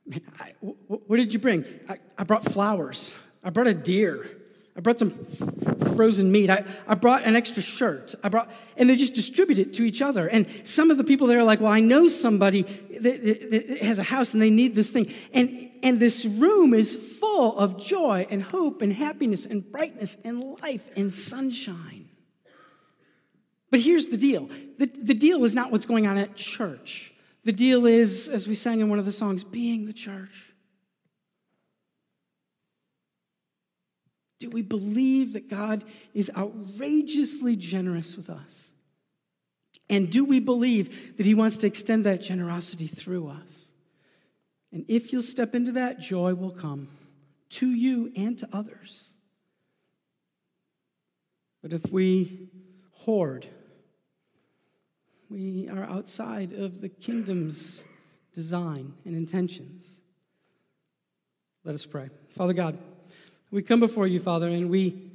Man, 0.06 0.22
I, 0.40 0.54
what 0.62 1.18
did 1.18 1.34
you 1.34 1.40
bring? 1.40 1.66
I, 1.90 1.98
I 2.18 2.24
brought 2.24 2.46
flowers. 2.46 3.14
I 3.44 3.50
brought 3.50 3.68
a 3.68 3.74
deer. 3.74 4.26
I 4.78 4.80
brought 4.80 5.00
some 5.00 5.10
frozen 5.96 6.32
meat. 6.32 6.52
I, 6.52 6.64
I 6.88 6.94
brought 6.94 7.24
an 7.24 7.36
extra 7.36 7.64
shirt. 7.64 8.14
I 8.24 8.30
brought, 8.30 8.50
and 8.78 8.88
they 8.88 8.96
just 8.96 9.16
distribute 9.16 9.58
it 9.58 9.74
to 9.74 9.84
each 9.84 10.04
other. 10.04 10.28
And 10.28 10.48
some 10.66 10.92
of 10.92 10.98
the 10.98 11.04
people 11.04 11.26
there 11.26 11.40
are 11.40 11.44
like, 11.44 11.60
well, 11.60 11.72
I 11.72 11.80
know 11.80 12.08
somebody 12.08 12.62
that, 12.62 13.24
that 13.24 13.78
has 13.82 13.98
a 13.98 14.04
house 14.04 14.34
and 14.34 14.42
they 14.42 14.52
need 14.52 14.76
this 14.76 14.92
thing. 14.92 15.12
And, 15.34 15.72
and 15.82 16.00
this 16.00 16.26
room 16.26 16.76
is 16.76 16.96
full 16.96 17.58
of 17.58 17.82
joy 17.84 18.28
and 18.30 18.44
hope 18.44 18.84
and 18.84 18.94
happiness 18.94 19.46
and 19.46 19.70
brightness 19.70 20.16
and 20.24 20.44
life 20.62 20.88
and 20.96 21.12
sunshine. 21.12 22.07
But 23.70 23.82
here's 23.82 24.08
the 24.08 24.18
deal 24.18 24.50
the, 24.78 24.86
the 24.86 25.14
deal 25.14 25.44
is 25.44 25.54
not 25.54 25.72
what's 25.72 25.86
going 25.86 26.08
on 26.08 26.18
at 26.18 26.36
church. 26.36 27.14
The 27.44 27.52
deal 27.54 27.86
is, 27.86 28.28
as 28.28 28.48
we 28.48 28.56
sang 28.56 28.82
in 28.82 28.90
one 28.90 29.00
of 29.00 29.06
the 29.06 29.12
songs, 29.12 29.44
being 29.44 29.86
the 29.86 29.94
church. 29.94 30.44
Do 34.40 34.50
we 34.50 34.62
believe 34.62 35.34
that 35.34 35.50
God 35.50 35.84
is 36.14 36.30
outrageously 36.36 37.56
generous 37.56 38.16
with 38.16 38.30
us? 38.30 38.72
And 39.90 40.12
do 40.12 40.26
we 40.26 40.40
believe 40.40 41.18
that 41.18 41.26
He 41.26 41.34
wants 41.34 41.58
to 41.58 41.68
extend 41.68 42.06
that 42.06 42.22
generosity 42.22 42.88
through 42.88 43.30
us? 43.30 43.68
And 44.72 44.86
if 44.88 45.12
you'll 45.14 45.22
step 45.24 45.56
into 45.56 45.72
that, 45.74 46.00
joy 46.00 46.36
will 46.36 46.52
come 46.52 46.90
to 47.52 47.68
you 47.68 48.12
and 48.16 48.38
to 48.40 48.50
others. 48.52 49.10
But 51.62 51.74
if 51.74 51.92
we 51.92 52.50
hoard, 52.92 53.48
we 55.30 55.68
are 55.70 55.84
outside 55.84 56.54
of 56.54 56.82
the 56.82 56.90
kingdom's 56.90 57.84
design 58.34 58.94
and 59.06 59.16
intentions. 59.16 59.84
Let 61.64 61.76
us 61.76 61.86
pray. 61.86 62.10
Father 62.36 62.54
God, 62.54 62.78
We 63.50 63.62
come 63.62 63.80
before 63.80 64.08
you, 64.08 64.20
Father, 64.20 64.48
and 64.48 64.70
we, 64.70 65.12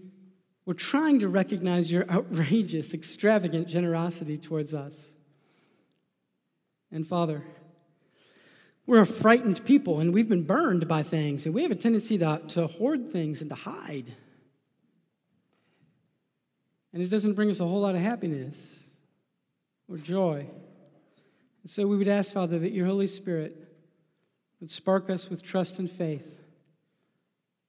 we're 0.65 0.75
trying 0.75 1.21
to 1.21 1.29
recognize 1.29 1.93
your 1.93 2.11
outrageous, 2.11 2.95
extravagant 2.95 3.69
generosity 3.69 4.39
towards 4.39 4.73
us. 4.73 5.13
And 6.91 7.07
Father, 7.07 7.43
we're 8.87 9.03
a 9.03 9.07
frightened 9.07 9.65
people 9.65 10.01
and 10.01 10.13
we've 10.15 10.29
been 10.29 10.45
burned 10.45 10.89
by 10.89 11.03
things, 11.03 11.47
and 11.47 11.55
we 11.55 11.63
have 11.63 11.71
a 11.71 11.77
tendency 11.77 12.19
to, 12.19 12.41
to 12.49 12.67
hoard 12.67 13.13
things 13.13 13.41
and 13.41 13.51
to 13.51 13.57
hide. 13.57 14.15
And 16.93 17.03
it 17.03 17.09
doesn't 17.09 17.35
bring 17.35 17.51
us 17.51 17.61
a 17.61 17.67
whole 17.67 17.81
lot 17.81 17.95
of 17.95 18.01
happiness 18.01 18.82
or 19.89 19.97
joy. 19.99 20.47
And 21.63 21.71
so 21.71 21.87
we 21.87 21.97
would 21.97 22.09
ask, 22.09 22.33
Father, 22.33 22.59
that 22.59 22.73
your 22.73 22.87
Holy 22.87 23.07
Spirit 23.07 23.57
would 24.61 24.71
spark 24.71 25.11
us 25.11 25.29
with 25.29 25.43
trust 25.43 25.79
and 25.79 25.91
faith 25.91 26.41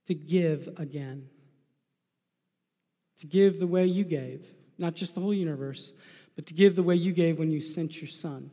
to 0.07 0.13
give 0.13 0.69
again. 0.77 1.29
To 3.19 3.27
give 3.27 3.59
the 3.59 3.67
way 3.67 3.85
you 3.85 4.03
gave, 4.03 4.45
not 4.77 4.95
just 4.95 5.15
the 5.15 5.21
whole 5.21 5.33
universe, 5.33 5.93
but 6.35 6.45
to 6.47 6.53
give 6.53 6.75
the 6.75 6.83
way 6.83 6.95
you 6.95 7.13
gave 7.13 7.39
when 7.39 7.51
you 7.51 7.61
sent 7.61 8.01
your 8.01 8.09
Son 8.09 8.51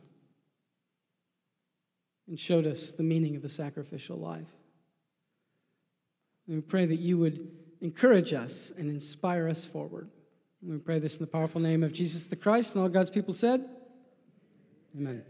and 2.27 2.39
showed 2.39 2.65
us 2.65 2.91
the 2.91 3.03
meaning 3.03 3.35
of 3.35 3.43
a 3.43 3.49
sacrificial 3.49 4.17
life. 4.17 4.47
And 6.47 6.55
we 6.55 6.61
pray 6.61 6.85
that 6.85 6.99
you 6.99 7.17
would 7.17 7.49
encourage 7.81 8.33
us 8.33 8.71
and 8.77 8.89
inspire 8.89 9.47
us 9.47 9.65
forward. 9.65 10.09
We 10.63 10.77
pray 10.77 10.99
this 10.99 11.17
in 11.17 11.25
the 11.25 11.31
powerful 11.31 11.59
name 11.59 11.81
of 11.83 11.91
Jesus 11.91 12.25
the 12.25 12.35
Christ, 12.35 12.75
and 12.75 12.83
all 12.83 12.89
God's 12.89 13.09
people 13.09 13.33
said, 13.33 13.67
Amen. 14.95 15.23